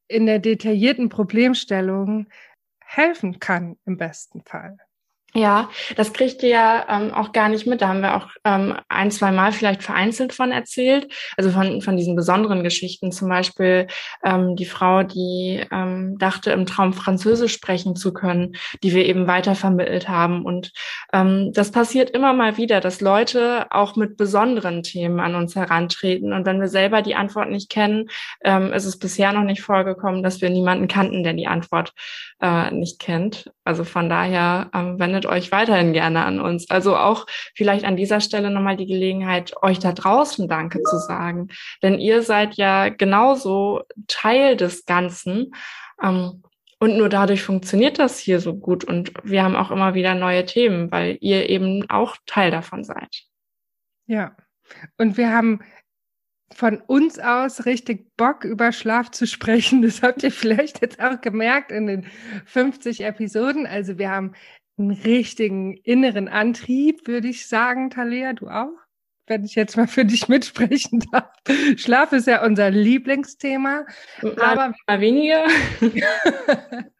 in 0.08 0.26
der 0.26 0.40
detaillierten 0.40 1.08
Problemstellung 1.08 2.26
helfen 2.80 3.38
kann 3.38 3.76
im 3.84 3.96
besten 3.96 4.42
Fall. 4.42 4.76
Ja, 5.34 5.70
das 5.96 6.12
kriegt 6.12 6.42
ihr 6.42 6.50
ja 6.50 6.86
ähm, 6.90 7.14
auch 7.14 7.32
gar 7.32 7.48
nicht 7.48 7.66
mit. 7.66 7.80
Da 7.80 7.88
haben 7.88 8.02
wir 8.02 8.16
auch 8.16 8.28
ähm, 8.44 8.76
ein, 8.90 9.10
zwei 9.10 9.30
Mal 9.32 9.52
vielleicht 9.52 9.82
vereinzelt 9.82 10.34
von 10.34 10.52
erzählt. 10.52 11.10
Also 11.38 11.50
von, 11.50 11.80
von 11.80 11.96
diesen 11.96 12.16
besonderen 12.16 12.62
Geschichten. 12.62 13.12
Zum 13.12 13.30
Beispiel 13.30 13.86
ähm, 14.22 14.56
die 14.56 14.66
Frau, 14.66 15.02
die 15.02 15.64
ähm, 15.72 16.18
dachte, 16.18 16.50
im 16.50 16.66
Traum 16.66 16.92
Französisch 16.92 17.54
sprechen 17.54 17.96
zu 17.96 18.12
können, 18.12 18.56
die 18.82 18.94
wir 18.94 19.06
eben 19.06 19.26
weitervermittelt 19.26 20.06
haben. 20.06 20.44
Und 20.44 20.70
ähm, 21.14 21.50
das 21.54 21.70
passiert 21.70 22.10
immer 22.10 22.34
mal 22.34 22.58
wieder, 22.58 22.80
dass 22.80 23.00
Leute 23.00 23.68
auch 23.70 23.96
mit 23.96 24.18
besonderen 24.18 24.82
Themen 24.82 25.18
an 25.18 25.34
uns 25.34 25.56
herantreten. 25.56 26.34
Und 26.34 26.44
wenn 26.44 26.60
wir 26.60 26.68
selber 26.68 27.00
die 27.00 27.14
Antwort 27.14 27.48
nicht 27.48 27.70
kennen, 27.70 28.10
ähm, 28.44 28.70
ist 28.74 28.84
es 28.84 28.98
bisher 28.98 29.32
noch 29.32 29.44
nicht 29.44 29.62
vorgekommen, 29.62 30.22
dass 30.22 30.42
wir 30.42 30.50
niemanden 30.50 30.88
kannten, 30.88 31.22
der 31.22 31.32
die 31.32 31.46
Antwort 31.46 31.94
äh, 32.42 32.70
nicht 32.70 32.98
kennt. 32.98 33.50
Also 33.64 33.84
von 33.84 34.10
daher, 34.10 34.68
ähm, 34.74 34.98
wenn 34.98 35.21
wendet 35.22 35.26
euch 35.26 35.52
weiterhin 35.52 35.92
gerne 35.92 36.24
an 36.24 36.40
uns. 36.40 36.70
Also 36.70 36.96
auch 36.96 37.26
vielleicht 37.54 37.84
an 37.84 37.96
dieser 37.96 38.20
Stelle 38.20 38.50
nochmal 38.50 38.76
die 38.76 38.86
Gelegenheit, 38.86 39.54
euch 39.62 39.78
da 39.78 39.92
draußen 39.92 40.48
Danke 40.48 40.82
zu 40.82 40.98
sagen. 40.98 41.48
Denn 41.82 41.98
ihr 41.98 42.22
seid 42.22 42.54
ja 42.54 42.88
genauso 42.88 43.82
Teil 44.08 44.56
des 44.56 44.84
Ganzen. 44.84 45.54
Ähm, 46.02 46.42
und 46.78 46.96
nur 46.96 47.08
dadurch 47.08 47.42
funktioniert 47.42 47.98
das 47.98 48.18
hier 48.18 48.40
so 48.40 48.54
gut. 48.54 48.84
Und 48.84 49.12
wir 49.22 49.44
haben 49.44 49.56
auch 49.56 49.70
immer 49.70 49.94
wieder 49.94 50.14
neue 50.14 50.44
Themen, 50.44 50.90
weil 50.90 51.16
ihr 51.20 51.48
eben 51.48 51.88
auch 51.88 52.16
Teil 52.26 52.50
davon 52.50 52.82
seid. 52.82 53.22
Ja. 54.06 54.36
Und 54.96 55.16
wir 55.16 55.32
haben 55.32 55.60
von 56.54 56.80
uns 56.80 57.18
aus 57.18 57.66
richtig 57.66 58.16
Bock 58.16 58.44
über 58.44 58.72
Schlaf 58.72 59.10
zu 59.10 59.26
sprechen. 59.26 59.82
Das 59.82 60.02
habt 60.02 60.22
ihr 60.22 60.32
vielleicht 60.32 60.82
jetzt 60.82 61.00
auch 61.00 61.20
gemerkt 61.20 61.70
in 61.72 61.86
den 61.86 62.06
50 62.46 63.04
Episoden. 63.04 63.66
Also 63.66 63.98
wir 63.98 64.10
haben 64.10 64.32
einen 64.78 64.90
richtigen 64.90 65.76
inneren 65.76 66.28
Antrieb, 66.28 67.06
würde 67.06 67.28
ich 67.28 67.46
sagen, 67.46 67.90
Talia, 67.90 68.32
du 68.32 68.48
auch? 68.48 68.72
Wenn 69.26 69.44
ich 69.44 69.54
jetzt 69.54 69.76
mal 69.76 69.86
für 69.86 70.04
dich 70.04 70.28
mitsprechen 70.28 71.00
darf. 71.12 71.30
Schlaf 71.76 72.12
ist 72.12 72.26
ja 72.26 72.44
unser 72.44 72.70
Lieblingsthema. 72.70 73.86
Aber 74.20 74.74
mal 74.86 75.00
weniger. 75.00 75.44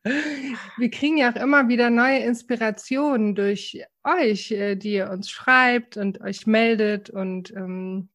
wir 0.78 0.90
kriegen 0.90 1.18
ja 1.18 1.32
auch 1.32 1.36
immer 1.36 1.68
wieder 1.68 1.90
neue 1.90 2.18
Inspirationen 2.18 3.34
durch 3.34 3.84
euch, 4.04 4.52
äh, 4.52 4.76
die 4.76 4.92
ihr 4.94 5.10
uns 5.10 5.30
schreibt 5.30 5.96
und 5.96 6.20
euch 6.20 6.46
meldet 6.46 7.10
und 7.10 7.50
ähm, 7.50 8.08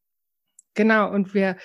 Genau, 0.78 1.12
und 1.12 1.34
wir 1.34 1.58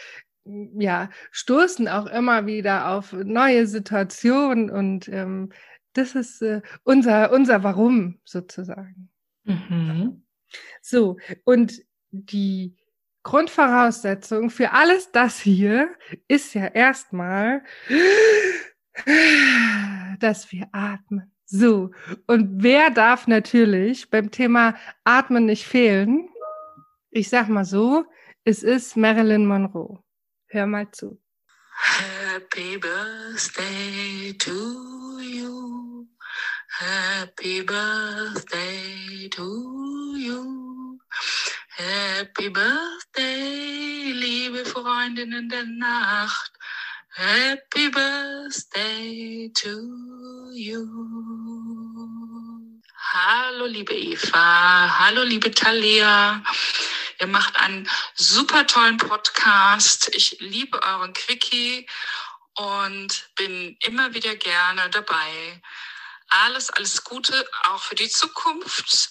ja, 0.45 1.11
stoßen 1.31 1.87
auch 1.87 2.07
immer 2.07 2.47
wieder 2.47 2.89
auf 2.89 3.13
neue 3.13 3.67
Situationen 3.67 4.71
und 4.71 5.07
ähm, 5.09 5.53
das 5.93 6.15
ist 6.15 6.43
äh, 6.43 6.63
unser, 6.85 7.33
unser 7.33 7.63
Warum 7.63 8.21
sozusagen. 8.25 9.11
Mhm. 9.45 10.25
So, 10.81 11.17
und 11.45 11.83
die 12.11 12.77
Grundvoraussetzung 13.23 14.51
für 14.51 14.73
alles 14.73 15.13
das 15.13 15.41
hier 15.41 15.95
ist 16.29 16.55
ja 16.55 16.67
erstmal, 16.67 17.63
dass 20.19 20.51
wir 20.51 20.69
atmen. 20.73 21.33
So, 21.45 21.91
und 22.27 22.63
wer 22.63 22.91
darf 22.91 23.27
natürlich 23.27 24.11
beim 24.11 24.31
Thema 24.31 24.75
Atmen 25.05 25.45
nicht 25.47 25.67
fehlen? 25.67 26.29
Ich 27.11 27.29
sag 27.29 27.49
mal 27.49 27.65
so, 27.65 28.05
es 28.45 28.63
ist 28.63 28.97
Marilyn 28.97 29.47
Monroe. 29.47 30.03
Hör 30.47 30.67
mal 30.67 30.91
zu. 30.91 31.22
Happy 31.83 32.77
birthday 32.77 34.33
to 34.39 35.19
you. 35.21 36.07
Happy 36.79 37.63
birthday 37.63 39.29
to 39.31 40.15
you. 40.17 41.01
Happy 41.77 42.49
birthday, 42.51 44.13
liebe 44.15 44.65
Freundinnen 44.65 45.49
der 45.49 45.65
Nacht. 45.65 46.53
Happy 47.17 47.89
birthday 47.91 49.51
to 49.53 50.51
you. 50.55 50.87
Hallo, 53.13 53.67
liebe 53.67 53.93
Eva. 53.95 54.99
Hallo, 55.01 55.25
liebe 55.25 55.51
Talia. 55.51 56.43
Ihr 57.23 57.29
macht 57.29 57.55
einen 57.55 57.89
super 58.17 58.67
tollen 58.67 58.97
Podcast. 58.97 60.09
Ich 60.13 60.39
liebe 60.41 60.83
euren 60.83 61.13
Quickie 61.13 61.89
und 62.55 63.31
bin 63.37 63.77
immer 63.85 64.13
wieder 64.13 64.35
gerne 64.35 64.91
dabei. 64.91 65.63
Alles, 66.31 66.71
alles 66.71 67.05
Gute 67.05 67.49
auch 67.69 67.81
für 67.81 67.95
die 67.95 68.09
Zukunft. 68.09 69.11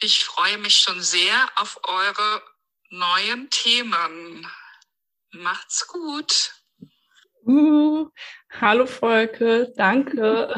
Ich 0.00 0.24
freue 0.24 0.58
mich 0.58 0.80
schon 0.80 1.00
sehr 1.00 1.48
auf 1.54 1.78
eure 1.84 2.42
neuen 2.90 3.48
Themen. 3.50 4.50
Macht's 5.30 5.86
gut. 5.86 6.54
Uh, 7.46 8.06
hallo 8.60 8.86
Volke, 8.86 9.72
danke. 9.76 10.54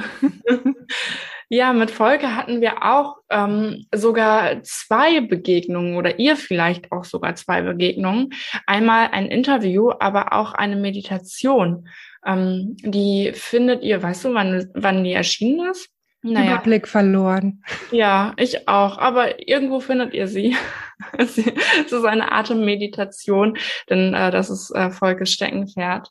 Ja, 1.51 1.73
mit 1.73 1.91
Volker 1.91 2.35
hatten 2.35 2.61
wir 2.61 2.83
auch 2.83 3.19
ähm, 3.31 3.87
sogar 3.95 4.63
zwei 4.63 5.21
Begegnungen 5.21 5.97
oder 5.97 6.19
ihr 6.19 6.37
vielleicht 6.37 6.91
auch 6.91 7.05
sogar 7.05 7.35
zwei 7.35 7.63
Begegnungen. 7.63 8.31
Einmal 8.67 9.11
ein 9.13 9.27
Interview, 9.27 9.93
aber 10.01 10.33
auch 10.33 10.55
eine 10.55 10.77
Meditation. 10.77 11.89
Ähm, 12.25 12.77
die 12.83 13.33
findet 13.35 13.83
ihr, 13.83 14.03
weißt 14.03 14.25
du, 14.25 14.35
wann, 14.35 14.69
wann 14.75 15.05
die 15.05 15.13
erschienen 15.13 15.71
ist? 15.71 15.91
Naja. 16.23 16.55
Überblick 16.55 16.89
verloren. 16.89 17.63
Ja, 17.93 18.33
ich 18.39 18.67
auch. 18.67 18.97
Aber 18.97 19.47
irgendwo 19.47 19.79
findet 19.79 20.15
ihr 20.15 20.27
sie. 20.27 20.57
es 21.19 21.37
ist 21.37 22.05
eine 22.05 22.33
Atemmeditation, 22.33 23.59
denn 23.91 24.15
äh, 24.15 24.31
das 24.31 24.49
ist 24.49 24.71
äh, 24.71 24.91
Volkes 24.91 25.33
Steckenpferd. 25.33 26.09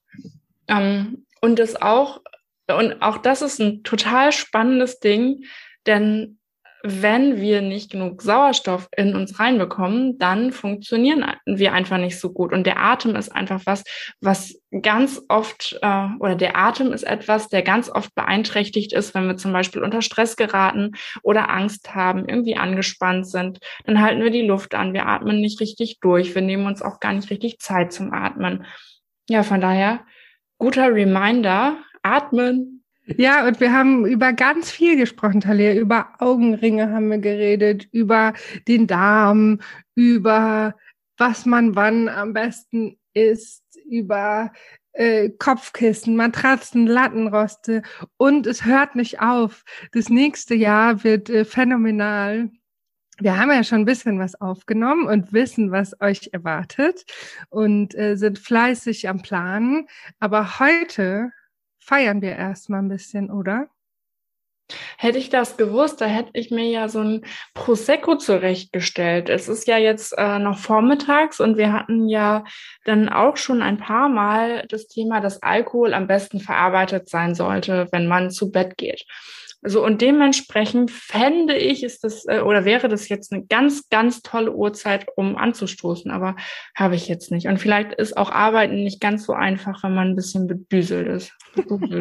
Ähm, 0.67 1.25
und 1.41 1.59
das 1.59 1.81
auch 1.81 2.21
und 2.67 3.01
auch 3.01 3.17
das 3.17 3.41
ist 3.41 3.59
ein 3.59 3.83
total 3.83 4.31
spannendes 4.31 4.99
Ding, 4.99 5.43
denn 5.85 6.39
wenn 6.85 7.39
wir 7.39 7.61
nicht 7.61 7.91
genug 7.91 8.21
Sauerstoff 8.21 8.89
in 8.97 9.15
uns 9.15 9.39
reinbekommen, 9.39 10.17
dann 10.19 10.51
funktionieren 10.51 11.25
wir 11.45 11.71
einfach 11.71 11.97
nicht 11.97 12.19
so 12.19 12.33
gut. 12.33 12.51
Und 12.51 12.65
der 12.65 12.77
Atem 12.77 13.15
ist 13.15 13.29
einfach 13.29 13.61
was, 13.63 13.85
was 14.19 14.61
ganz 14.81 15.21
oft, 15.29 15.79
äh, 15.81 16.07
oder 16.19 16.35
der 16.35 16.57
Atem 16.57 16.91
ist 16.91 17.03
etwas, 17.03 17.47
der 17.47 17.61
ganz 17.61 17.89
oft 17.89 18.13
beeinträchtigt 18.15 18.91
ist, 18.91 19.15
wenn 19.15 19.27
wir 19.27 19.37
zum 19.37 19.53
Beispiel 19.53 19.81
unter 19.81 20.01
Stress 20.01 20.35
geraten 20.35 20.91
oder 21.21 21.49
Angst 21.49 21.95
haben, 21.95 22.27
irgendwie 22.27 22.57
angespannt 22.57 23.29
sind. 23.29 23.59
Dann 23.85 24.01
halten 24.01 24.21
wir 24.21 24.31
die 24.31 24.45
Luft 24.45 24.75
an, 24.75 24.93
wir 24.93 25.07
atmen 25.07 25.39
nicht 25.39 25.61
richtig 25.61 25.99
durch, 26.01 26.35
wir 26.35 26.41
nehmen 26.41 26.67
uns 26.67 26.81
auch 26.81 26.99
gar 26.99 27.13
nicht 27.13 27.29
richtig 27.29 27.59
Zeit 27.59 27.93
zum 27.93 28.11
Atmen. 28.11 28.65
Ja, 29.29 29.43
von 29.43 29.61
daher, 29.61 30.01
guter 30.63 30.93
Reminder, 30.93 31.75
atmen. 32.03 32.85
Ja, 33.17 33.45
und 33.45 33.59
wir 33.59 33.73
haben 33.73 34.05
über 34.05 34.31
ganz 34.31 34.71
viel 34.71 34.95
gesprochen, 34.95 35.41
Talia. 35.41 35.73
Über 35.73 36.13
Augenringe 36.19 36.89
haben 36.89 37.09
wir 37.09 37.17
geredet, 37.17 37.89
über 37.91 38.31
den 38.69 38.87
Darm, 38.87 39.59
über 39.93 40.73
was 41.17 41.45
man 41.45 41.75
wann 41.75 42.07
am 42.07 42.31
besten 42.31 42.97
isst, 43.13 43.61
über 43.89 44.53
äh, 44.93 45.31
Kopfkissen, 45.31 46.15
Matratzen, 46.15 46.87
Lattenroste. 46.87 47.81
Und 48.15 48.47
es 48.47 48.63
hört 48.63 48.95
nicht 48.95 49.19
auf. 49.19 49.65
Das 49.91 50.07
nächste 50.07 50.55
Jahr 50.55 51.03
wird 51.03 51.29
äh, 51.29 51.43
phänomenal. 51.43 52.51
Wir 53.19 53.37
haben 53.37 53.51
ja 53.51 53.63
schon 53.63 53.81
ein 53.81 53.85
bisschen 53.85 54.19
was 54.19 54.39
aufgenommen 54.39 55.07
und 55.07 55.33
wissen, 55.33 55.71
was 55.71 55.99
euch 56.01 56.29
erwartet 56.31 57.05
und 57.49 57.95
äh, 57.95 58.15
sind 58.15 58.39
fleißig 58.39 59.07
am 59.07 59.21
Planen. 59.21 59.87
Aber 60.19 60.59
heute 60.59 61.31
feiern 61.79 62.21
wir 62.21 62.35
erstmal 62.35 62.81
ein 62.81 62.89
bisschen, 62.89 63.29
oder? 63.29 63.67
Hätte 64.97 65.17
ich 65.17 65.29
das 65.29 65.57
gewusst, 65.57 66.01
da 66.01 66.05
hätte 66.05 66.31
ich 66.33 66.49
mir 66.49 66.69
ja 66.69 66.87
so 66.87 67.01
ein 67.01 67.25
Prosecco 67.53 68.15
zurechtgestellt. 68.15 69.29
Es 69.29 69.49
ist 69.49 69.67
ja 69.67 69.77
jetzt 69.77 70.13
äh, 70.17 70.39
noch 70.39 70.57
vormittags 70.57 71.39
und 71.39 71.57
wir 71.57 71.73
hatten 71.73 72.07
ja 72.07 72.45
dann 72.85 73.09
auch 73.09 73.37
schon 73.37 73.61
ein 73.61 73.77
paar 73.77 74.09
Mal 74.09 74.65
das 74.69 74.87
Thema, 74.87 75.19
dass 75.19 75.43
Alkohol 75.43 75.93
am 75.93 76.07
besten 76.07 76.39
verarbeitet 76.39 77.09
sein 77.09 77.35
sollte, 77.35 77.87
wenn 77.91 78.07
man 78.07 78.31
zu 78.31 78.51
Bett 78.51 78.77
geht. 78.77 79.05
So 79.65 79.83
und 79.83 80.01
dementsprechend 80.01 80.91
fände 80.91 81.55
ich, 81.55 81.83
ist 81.83 82.03
das 82.03 82.25
äh, 82.27 82.41
oder 82.41 82.65
wäre 82.65 82.89
das 82.89 83.09
jetzt 83.09 83.31
eine 83.31 83.45
ganz, 83.45 83.89
ganz 83.89 84.21
tolle 84.21 84.53
Uhrzeit, 84.53 85.07
um 85.15 85.37
anzustoßen, 85.37 86.11
aber 86.11 86.35
habe 86.75 86.95
ich 86.95 87.07
jetzt 87.07 87.31
nicht. 87.31 87.47
Und 87.47 87.59
vielleicht 87.59 87.93
ist 87.93 88.17
auch 88.17 88.29
Arbeiten 88.29 88.75
nicht 88.75 88.99
ganz 88.99 89.23
so 89.25 89.33
einfach, 89.33 89.83
wenn 89.83 89.95
man 89.95 90.09
ein 90.09 90.15
bisschen 90.15 90.47
bedüselt 90.47 91.07
ist. 91.07 91.33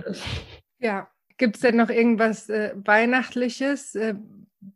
ist. 0.07 0.22
ja, 0.79 1.09
gibt 1.38 1.57
es 1.57 1.62
denn 1.62 1.77
noch 1.77 1.90
irgendwas 1.90 2.48
äh, 2.48 2.72
Weihnachtliches, 2.75 3.94
äh, 3.94 4.14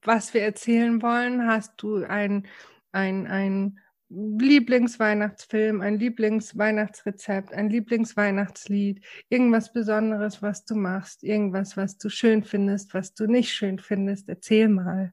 was 0.02 0.34
wir 0.34 0.42
erzählen 0.42 1.02
wollen? 1.02 1.46
Hast 1.46 1.74
du 1.78 2.04
ein, 2.04 2.46
ein, 2.92 3.26
ein 3.26 3.80
Lieblingsweihnachtsfilm, 4.08 5.80
ein 5.80 5.98
Lieblingsweihnachtsrezept, 5.98 7.52
ein 7.52 7.68
Lieblingsweihnachtslied, 7.68 9.04
irgendwas 9.28 9.72
Besonderes, 9.72 10.42
was 10.42 10.64
du 10.64 10.76
machst, 10.76 11.24
irgendwas, 11.24 11.76
was 11.76 11.98
du 11.98 12.08
schön 12.08 12.44
findest, 12.44 12.94
was 12.94 13.14
du 13.14 13.26
nicht 13.26 13.52
schön 13.52 13.78
findest. 13.78 14.28
Erzähl 14.28 14.68
mal. 14.68 15.12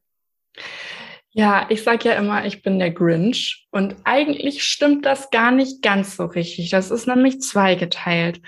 Ja, 1.32 1.66
ich 1.70 1.82
sag 1.82 2.06
ja 2.06 2.14
immer, 2.14 2.46
ich 2.46 2.62
bin 2.62 2.78
der 2.78 2.92
Grinch 2.92 3.68
und 3.72 3.96
eigentlich 4.04 4.64
stimmt 4.64 5.04
das 5.04 5.32
gar 5.32 5.50
nicht 5.50 5.82
ganz 5.82 6.16
so 6.16 6.26
richtig. 6.26 6.70
Das 6.70 6.92
ist 6.92 7.08
nämlich 7.08 7.42
zweigeteilt 7.42 8.40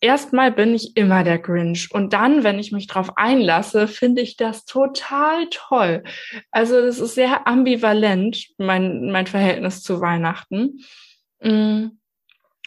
erstmal 0.00 0.52
bin 0.52 0.74
ich 0.74 0.96
immer 0.96 1.24
der 1.24 1.38
Grinch 1.38 1.92
und 1.92 2.12
dann, 2.12 2.44
wenn 2.44 2.58
ich 2.58 2.72
mich 2.72 2.86
drauf 2.86 3.12
einlasse, 3.16 3.88
finde 3.88 4.22
ich 4.22 4.36
das 4.36 4.64
total 4.64 5.48
toll. 5.50 6.04
Also 6.50 6.80
das 6.80 6.98
ist 6.98 7.14
sehr 7.14 7.46
ambivalent, 7.46 8.48
mein, 8.58 9.10
mein 9.10 9.26
Verhältnis 9.26 9.82
zu 9.82 10.00
Weihnachten. 10.00 10.80
Mm. 11.40 11.88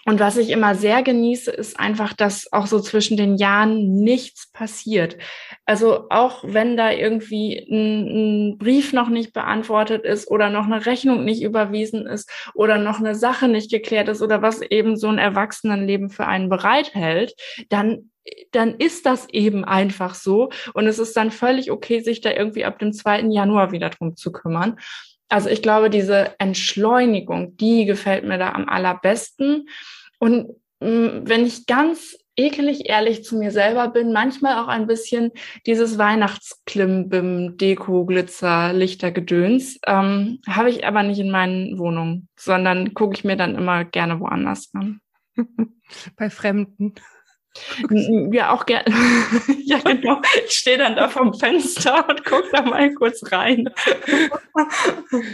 Und 0.06 0.20
was 0.20 0.38
ich 0.38 0.50
immer 0.50 0.74
sehr 0.76 1.04
genieße, 1.04 1.52
ist 1.52 1.80
einfach, 1.80 2.14
dass 2.14 2.52
auch 2.52 2.66
so 2.66 2.80
zwischen 2.80 3.18
den 3.18 3.38
Jahren 3.38 3.94
nichts 3.94 4.52
passiert. 4.52 5.18
Also 5.66 6.06
auch 6.10 6.44
wenn 6.46 6.76
da 6.76 6.92
irgendwie 6.92 7.58
ein, 7.70 8.54
ein, 8.54 8.58
Brief 8.58 8.94
noch 8.94 9.10
nicht 9.10 9.34
beantwortet 9.34 10.04
ist 10.04 10.30
oder 10.30 10.50
noch 10.50 10.66
eine 10.66 10.86
Rechnung 10.86 11.24
nicht 11.24 11.44
überwiesen 11.44 12.08
ist 12.08 12.30
oder 12.54 12.78
noch 12.78 13.00
eine 13.00 13.16
Sache 13.16 13.48
nicht 13.48 13.72
geklärt 13.72 14.10
ist 14.10 14.22
oder 14.22 14.42
was 14.42 14.62
eben 14.62 14.98
so 14.98 15.08
ein 15.08 15.18
Erwachsenenleben 15.18 16.10
für 16.10 16.26
einen 16.26 16.50
bereithält, 16.50 17.34
dann 17.70 18.12
dann 18.52 18.76
ist 18.76 19.06
das 19.06 19.28
eben 19.30 19.66
einfach 19.66 20.16
so. 20.16 20.52
Und 20.74 20.86
es 20.88 21.00
ist 21.00 21.18
dann 21.18 21.32
völlig 21.32 21.72
okay, 21.72 22.02
sich 22.02 22.22
da 22.22 22.32
irgendwie 22.32 22.66
ab 22.66 22.80
dem 22.80 22.94
2. 22.94 23.22
Januar 23.32 23.72
wieder 23.72 23.90
drum 23.90 24.16
zu 24.16 24.32
kümmern. 24.32 24.78
Also 25.32 25.50
ich 25.50 25.62
glaube, 25.62 25.89
diese 25.89 26.36
Entschleunigung, 26.39 27.56
die 27.56 27.86
gefällt 27.86 28.26
mir 28.26 28.38
da 28.38 28.52
am 28.52 28.67
allerbesten. 28.67 29.70
Und 30.20 30.50
mm, 30.82 31.22
wenn 31.24 31.46
ich 31.46 31.65
ganz 31.67 32.17
ekelig 32.36 32.89
ehrlich 32.89 33.24
zu 33.24 33.38
mir 33.38 33.52
selber 33.52 33.88
bin, 33.88 34.12
manchmal 34.12 34.62
auch 34.62 34.67
ein 34.67 34.88
bisschen 34.88 35.32
dieses 35.65 35.98
Weihnachtsklimbim, 35.98 37.56
Deko, 37.56 38.06
Glitzer, 38.06 38.74
Lichtergedöns, 38.74 39.80
ähm, 39.88 40.39
habe 40.48 40.70
ich 40.70 40.86
aber 40.86 41.04
nicht 41.04 41.20
in 41.20 41.32
meinen 41.32 41.80
Wohnungen, 41.80 42.28
sondern 42.38 42.94
gucke 42.94 43.15
ich 43.15 43.24
mir 43.24 43.38
dann 43.38 43.56
immer 43.56 43.86
gerne 43.86 44.20
woanders 44.20 44.70
an. 44.74 45.00
Bei 46.17 46.30
Fremden. 46.30 46.96
Ja, 48.32 48.52
auch 48.52 48.66
gerne. 48.66 48.86
ja, 49.64 49.80
genau. 49.80 50.22
Ich 50.46 50.54
stehe 50.54 50.78
dann 50.78 50.96
da 50.96 51.10
vom 51.10 51.34
Fenster 51.34 52.08
und 52.08 52.24
gucke 52.24 52.48
da 52.52 52.62
mal 52.62 52.94
kurz 52.94 53.32
rein. 53.32 53.70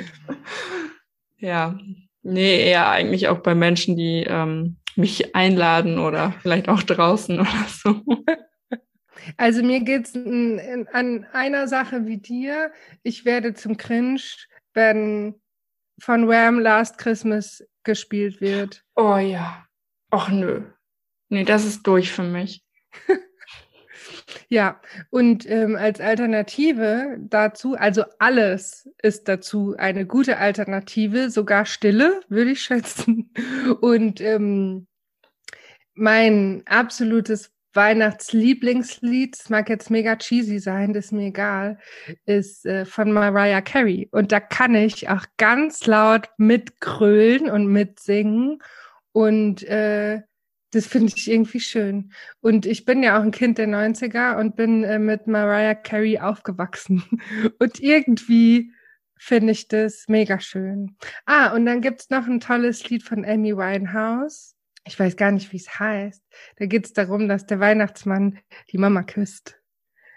ja, 1.37 1.77
nee, 2.23 2.69
eher 2.69 2.89
eigentlich 2.89 3.27
auch 3.27 3.39
bei 3.39 3.53
Menschen, 3.53 3.95
die 3.95 4.23
ähm, 4.27 4.77
mich 4.95 5.35
einladen 5.35 5.99
oder 5.99 6.33
vielleicht 6.41 6.69
auch 6.69 6.83
draußen 6.83 7.39
oder 7.39 7.65
so. 7.67 8.01
Also 9.35 9.61
mir 9.61 9.81
geht's 9.81 10.15
an 10.15 11.27
einer 11.33 11.67
Sache 11.67 12.05
wie 12.07 12.17
dir. 12.17 12.71
Ich 13.03 13.25
werde 13.25 13.53
zum 13.53 13.77
Cringe, 13.77 14.21
wenn 14.73 15.35
von 15.99 16.27
Wham 16.27 16.59
Last 16.59 16.97
Christmas 16.97 17.63
gespielt 17.83 18.41
wird. 18.41 18.83
Oh 18.95 19.17
ja. 19.17 19.65
Och 20.13 20.29
nö. 20.29 20.61
Nee, 21.29 21.43
das 21.43 21.65
ist 21.65 21.85
durch 21.85 22.11
für 22.11 22.23
mich. 22.23 22.63
ja, 24.49 24.81
und 25.09 25.49
ähm, 25.49 25.75
als 25.75 25.99
Alternative 25.99 27.17
dazu, 27.19 27.75
also 27.75 28.03
alles 28.19 28.89
ist 29.01 29.27
dazu 29.27 29.75
eine 29.77 30.05
gute 30.05 30.37
Alternative, 30.37 31.29
sogar 31.29 31.65
Stille, 31.65 32.21
würde 32.29 32.51
ich 32.51 32.61
schätzen. 32.61 33.33
Und 33.81 34.21
ähm, 34.21 34.87
mein 35.93 36.63
absolutes 36.65 37.51
Weihnachtslieblingslied, 37.73 39.37
es 39.37 39.49
mag 39.49 39.69
jetzt 39.69 39.91
mega 39.91 40.15
cheesy 40.15 40.59
sein, 40.59 40.93
das 40.93 41.05
ist 41.05 41.11
mir 41.11 41.27
egal, 41.27 41.77
ist 42.25 42.65
äh, 42.65 42.85
von 42.85 43.11
Mariah 43.11 43.61
Carey. 43.61 44.07
Und 44.11 44.31
da 44.31 44.39
kann 44.39 44.73
ich 44.75 45.09
auch 45.09 45.25
ganz 45.37 45.85
laut 45.85 46.29
mitgrölen 46.37 47.49
und 47.49 47.67
mitsingen. 47.67 48.59
Und 49.11 49.63
äh, 49.63 50.21
das 50.71 50.87
finde 50.87 51.13
ich 51.15 51.29
irgendwie 51.29 51.59
schön. 51.59 52.11
Und 52.41 52.65
ich 52.65 52.85
bin 52.85 53.03
ja 53.03 53.17
auch 53.17 53.23
ein 53.23 53.31
Kind 53.31 53.57
der 53.57 53.67
90er 53.67 54.39
und 54.39 54.55
bin 54.55 54.83
äh, 54.83 54.99
mit 54.99 55.27
Mariah 55.27 55.75
Carey 55.75 56.19
aufgewachsen. 56.19 57.03
Und 57.59 57.79
irgendwie 57.79 58.71
finde 59.19 59.53
ich 59.53 59.67
das 59.67 60.05
mega 60.07 60.39
schön. 60.39 60.95
Ah, 61.25 61.53
und 61.55 61.65
dann 61.65 61.81
gibt's 61.81 62.11
noch 62.11 62.27
ein 62.27 62.39
tolles 62.39 62.87
Lied 62.89 63.01
von 63.01 63.25
Amy 63.25 63.57
Winehouse. 63.57 64.55
Ich 64.85 64.99
weiß 64.99 65.15
gar 65.15 65.31
nicht, 65.31 65.51
wie 65.51 65.57
es 65.57 65.79
heißt. 65.79 66.23
Da 66.57 66.65
geht's 66.65 66.93
darum, 66.93 67.27
dass 67.27 67.45
der 67.45 67.59
Weihnachtsmann 67.59 68.39
die 68.71 68.77
Mama 68.77 69.03
küsst. 69.03 69.59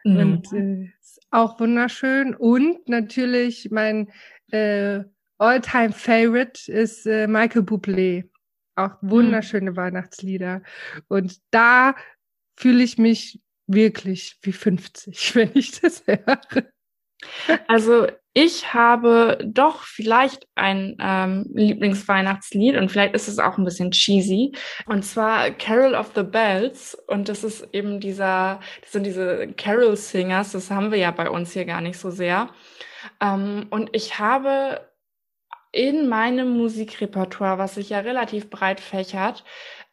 Mhm. 0.04 0.16
Und 0.16 0.52
äh, 0.52 0.92
ist 1.00 1.20
auch 1.30 1.58
wunderschön. 1.60 2.34
Und 2.34 2.88
natürlich 2.88 3.70
mein 3.70 4.12
äh, 4.52 5.00
All-Time 5.38 5.92
Favorite 5.92 6.70
ist 6.70 7.06
äh, 7.06 7.26
Michael 7.26 7.62
Bublé. 7.62 8.29
Auch 8.84 9.02
mhm. 9.02 9.10
wunderschöne 9.10 9.72
mhm. 9.72 9.76
Weihnachtslieder. 9.76 10.62
Und 11.08 11.38
da 11.50 11.94
fühle 12.56 12.82
ich 12.82 12.98
mich 12.98 13.40
wirklich 13.66 14.36
wie 14.42 14.52
50, 14.52 15.34
wenn 15.34 15.50
ich 15.54 15.80
das 15.80 16.04
höre. 16.06 16.40
Also 17.68 18.06
ich 18.32 18.72
habe 18.72 19.38
doch 19.44 19.82
vielleicht 19.82 20.46
ein 20.54 20.96
ähm, 21.00 21.46
Lieblingsweihnachtslied 21.52 22.76
und 22.76 22.88
vielleicht 22.90 23.14
ist 23.14 23.28
es 23.28 23.38
auch 23.38 23.58
ein 23.58 23.64
bisschen 23.64 23.90
cheesy. 23.90 24.52
Und 24.86 25.04
zwar 25.04 25.50
Carol 25.50 25.94
of 25.94 26.12
the 26.14 26.22
Bells. 26.22 26.96
Und 27.08 27.28
das 27.28 27.42
ist 27.42 27.68
eben 27.72 27.98
dieser, 27.98 28.60
das 28.82 28.92
sind 28.92 29.04
diese 29.04 29.48
Carol 29.56 29.96
Singers, 29.96 30.52
das 30.52 30.70
haben 30.70 30.92
wir 30.92 30.98
ja 30.98 31.10
bei 31.10 31.28
uns 31.28 31.52
hier 31.52 31.64
gar 31.64 31.80
nicht 31.80 31.98
so 31.98 32.10
sehr. 32.10 32.50
Ähm, 33.20 33.66
und 33.70 33.90
ich 33.92 34.18
habe 34.18 34.80
in 35.72 36.08
meinem 36.08 36.56
Musikrepertoire, 36.56 37.58
was 37.58 37.74
sich 37.74 37.90
ja 37.90 38.00
relativ 38.00 38.50
breit 38.50 38.80
fächert, 38.80 39.44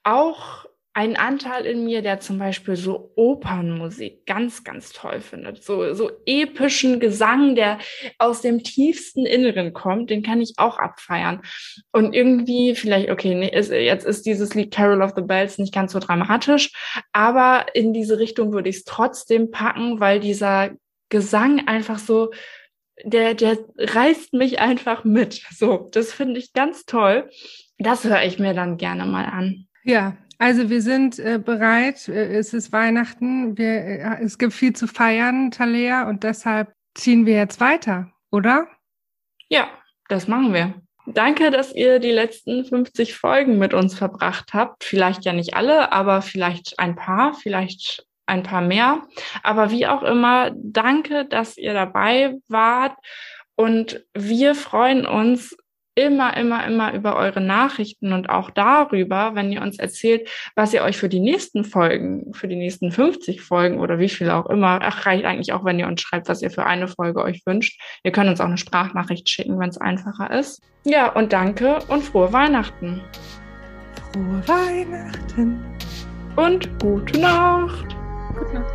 auch 0.03 0.65
einen 0.97 1.15
Anteil 1.15 1.67
in 1.67 1.85
mir, 1.85 2.01
der 2.01 2.21
zum 2.21 2.39
Beispiel 2.39 2.75
so 2.75 3.11
Opernmusik 3.15 4.25
ganz, 4.25 4.63
ganz 4.63 4.91
toll 4.91 5.21
findet. 5.21 5.63
So, 5.63 5.93
so 5.93 6.09
epischen 6.25 6.99
Gesang, 6.99 7.53
der 7.53 7.77
aus 8.17 8.41
dem 8.41 8.63
tiefsten 8.63 9.27
Inneren 9.27 9.73
kommt, 9.73 10.09
den 10.09 10.23
kann 10.23 10.41
ich 10.41 10.55
auch 10.57 10.79
abfeiern. 10.79 11.43
Und 11.91 12.15
irgendwie 12.15 12.73
vielleicht, 12.73 13.11
okay, 13.11 13.35
nee, 13.35 13.55
ist, 13.55 13.69
jetzt 13.69 14.07
ist 14.07 14.25
dieses 14.25 14.55
Lied 14.55 14.73
Carol 14.73 15.03
of 15.03 15.13
the 15.15 15.21
Bells 15.21 15.59
nicht 15.59 15.71
ganz 15.71 15.91
so 15.91 15.99
dramatisch, 15.99 16.71
aber 17.13 17.67
in 17.75 17.93
diese 17.93 18.17
Richtung 18.17 18.51
würde 18.51 18.69
ich 18.69 18.77
es 18.77 18.83
trotzdem 18.83 19.51
packen, 19.51 19.99
weil 19.99 20.19
dieser 20.19 20.71
Gesang 21.09 21.67
einfach 21.67 21.99
so 21.99 22.31
der, 23.03 23.33
der 23.33 23.57
reißt 23.77 24.33
mich 24.33 24.59
einfach 24.59 25.03
mit. 25.03 25.43
So, 25.51 25.89
das 25.91 26.13
finde 26.13 26.39
ich 26.39 26.53
ganz 26.53 26.85
toll. 26.85 27.29
Das 27.77 28.03
höre 28.03 28.23
ich 28.23 28.39
mir 28.39 28.53
dann 28.53 28.77
gerne 28.77 29.05
mal 29.05 29.25
an. 29.25 29.67
Ja, 29.83 30.17
also 30.39 30.69
wir 30.69 30.81
sind 30.81 31.19
äh, 31.19 31.39
bereit. 31.43 32.07
Äh, 32.07 32.37
es 32.37 32.53
ist 32.53 32.71
Weihnachten. 32.71 33.57
Wir, 33.57 33.67
äh, 33.67 34.23
es 34.23 34.37
gibt 34.37 34.53
viel 34.53 34.73
zu 34.73 34.87
feiern, 34.87 35.51
Talea, 35.51 36.07
und 36.09 36.23
deshalb 36.23 36.73
ziehen 36.95 37.25
wir 37.25 37.35
jetzt 37.35 37.59
weiter, 37.59 38.11
oder? 38.31 38.67
Ja, 39.49 39.69
das 40.09 40.27
machen 40.27 40.53
wir. 40.53 40.73
Danke, 41.05 41.51
dass 41.51 41.73
ihr 41.73 41.99
die 41.99 42.11
letzten 42.11 42.65
50 42.65 43.15
Folgen 43.15 43.57
mit 43.57 43.73
uns 43.73 43.95
verbracht 43.95 44.53
habt. 44.53 44.83
Vielleicht 44.83 45.23
ja 45.23 45.31
nicht 45.31 45.53
alle, 45.53 45.93
aber 45.93 46.21
vielleicht 46.21 46.79
ein 46.79 46.95
paar, 46.95 47.33
vielleicht 47.33 48.06
ein 48.27 48.43
paar 48.43 48.61
mehr. 48.61 49.03
Aber 49.43 49.71
wie 49.71 49.87
auch 49.87 50.03
immer, 50.03 50.51
danke, 50.55 51.25
dass 51.25 51.57
ihr 51.57 51.73
dabei 51.73 52.35
wart. 52.47 52.95
Und 53.55 54.05
wir 54.13 54.53
freuen 54.53 55.05
uns 55.07 55.55
immer, 55.97 56.37
immer, 56.37 56.65
immer 56.65 56.93
über 56.93 57.15
eure 57.15 57.41
Nachrichten 57.41 58.13
und 58.13 58.29
auch 58.29 58.51
darüber, 58.51 59.33
wenn 59.33 59.51
ihr 59.51 59.63
uns 59.63 59.79
erzählt, 59.79 60.29
was 60.55 60.71
ihr 60.73 60.83
euch 60.83 60.95
für 60.95 61.09
die 61.09 61.19
nächsten 61.19 61.63
Folgen, 61.63 62.33
für 62.33 62.47
die 62.47 62.55
nächsten 62.55 62.91
50 62.91 63.41
Folgen 63.41 63.79
oder 63.79 63.97
wie 63.97 64.07
viel 64.09 64.29
auch 64.29 64.45
immer, 64.45 64.79
ach, 64.83 65.07
reicht 65.07 65.25
eigentlich 65.25 65.53
auch, 65.53 65.65
wenn 65.65 65.79
ihr 65.79 65.87
uns 65.87 66.01
schreibt, 66.01 66.29
was 66.29 66.43
ihr 66.43 66.51
für 66.51 66.67
eine 66.67 66.87
Folge 66.87 67.23
euch 67.23 67.41
wünscht. 67.47 67.81
Ihr 68.03 68.11
könnt 68.11 68.29
uns 68.29 68.39
auch 68.39 68.45
eine 68.45 68.59
Sprachnachricht 68.59 69.27
schicken, 69.27 69.59
wenn 69.59 69.69
es 69.69 69.79
einfacher 69.79 70.29
ist. 70.29 70.61
Ja, 70.85 71.11
und 71.11 71.33
danke 71.33 71.79
und 71.87 72.03
frohe 72.03 72.31
Weihnachten. 72.31 73.01
Frohe 74.13 74.47
Weihnachten. 74.47 75.65
Und 76.35 76.79
gute 76.79 77.19
Nacht. 77.19 77.96
Nacht. 78.53 78.73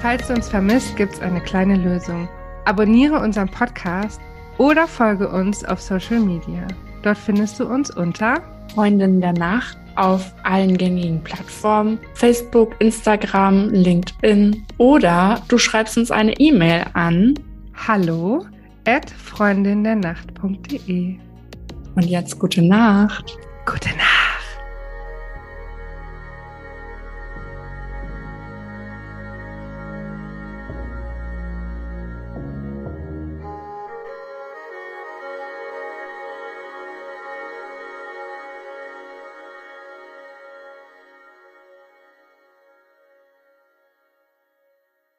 Falls 0.00 0.28
du 0.28 0.34
uns 0.34 0.48
vermisst, 0.48 0.96
gibt 0.96 1.14
es 1.14 1.20
eine 1.20 1.40
kleine 1.40 1.76
Lösung. 1.76 2.28
Abonniere 2.64 3.18
unseren 3.18 3.48
Podcast 3.48 4.20
oder 4.56 4.86
folge 4.86 5.28
uns 5.28 5.64
auf 5.64 5.80
Social 5.80 6.20
Media. 6.20 6.66
Dort 7.02 7.18
findest 7.18 7.58
du 7.58 7.66
uns 7.66 7.90
unter 7.90 8.40
Freundin 8.72 9.20
der 9.20 9.32
Nacht 9.32 9.76
auf 9.96 10.32
allen 10.44 10.76
gängigen 10.76 11.22
Plattformen, 11.24 11.98
Facebook, 12.14 12.76
Instagram, 12.78 13.70
LinkedIn 13.70 14.64
oder 14.78 15.42
du 15.48 15.58
schreibst 15.58 15.98
uns 15.98 16.10
eine 16.10 16.38
E-Mail 16.38 16.84
an 16.92 17.34
hallo 17.74 18.44
at 18.86 19.10
freundindernacht.de. 19.10 21.25
Und 21.96 22.04
jetzt 22.04 22.38
gute 22.38 22.62
Nacht. 22.62 23.38
Gute 23.64 23.88
Nacht. 23.88 24.15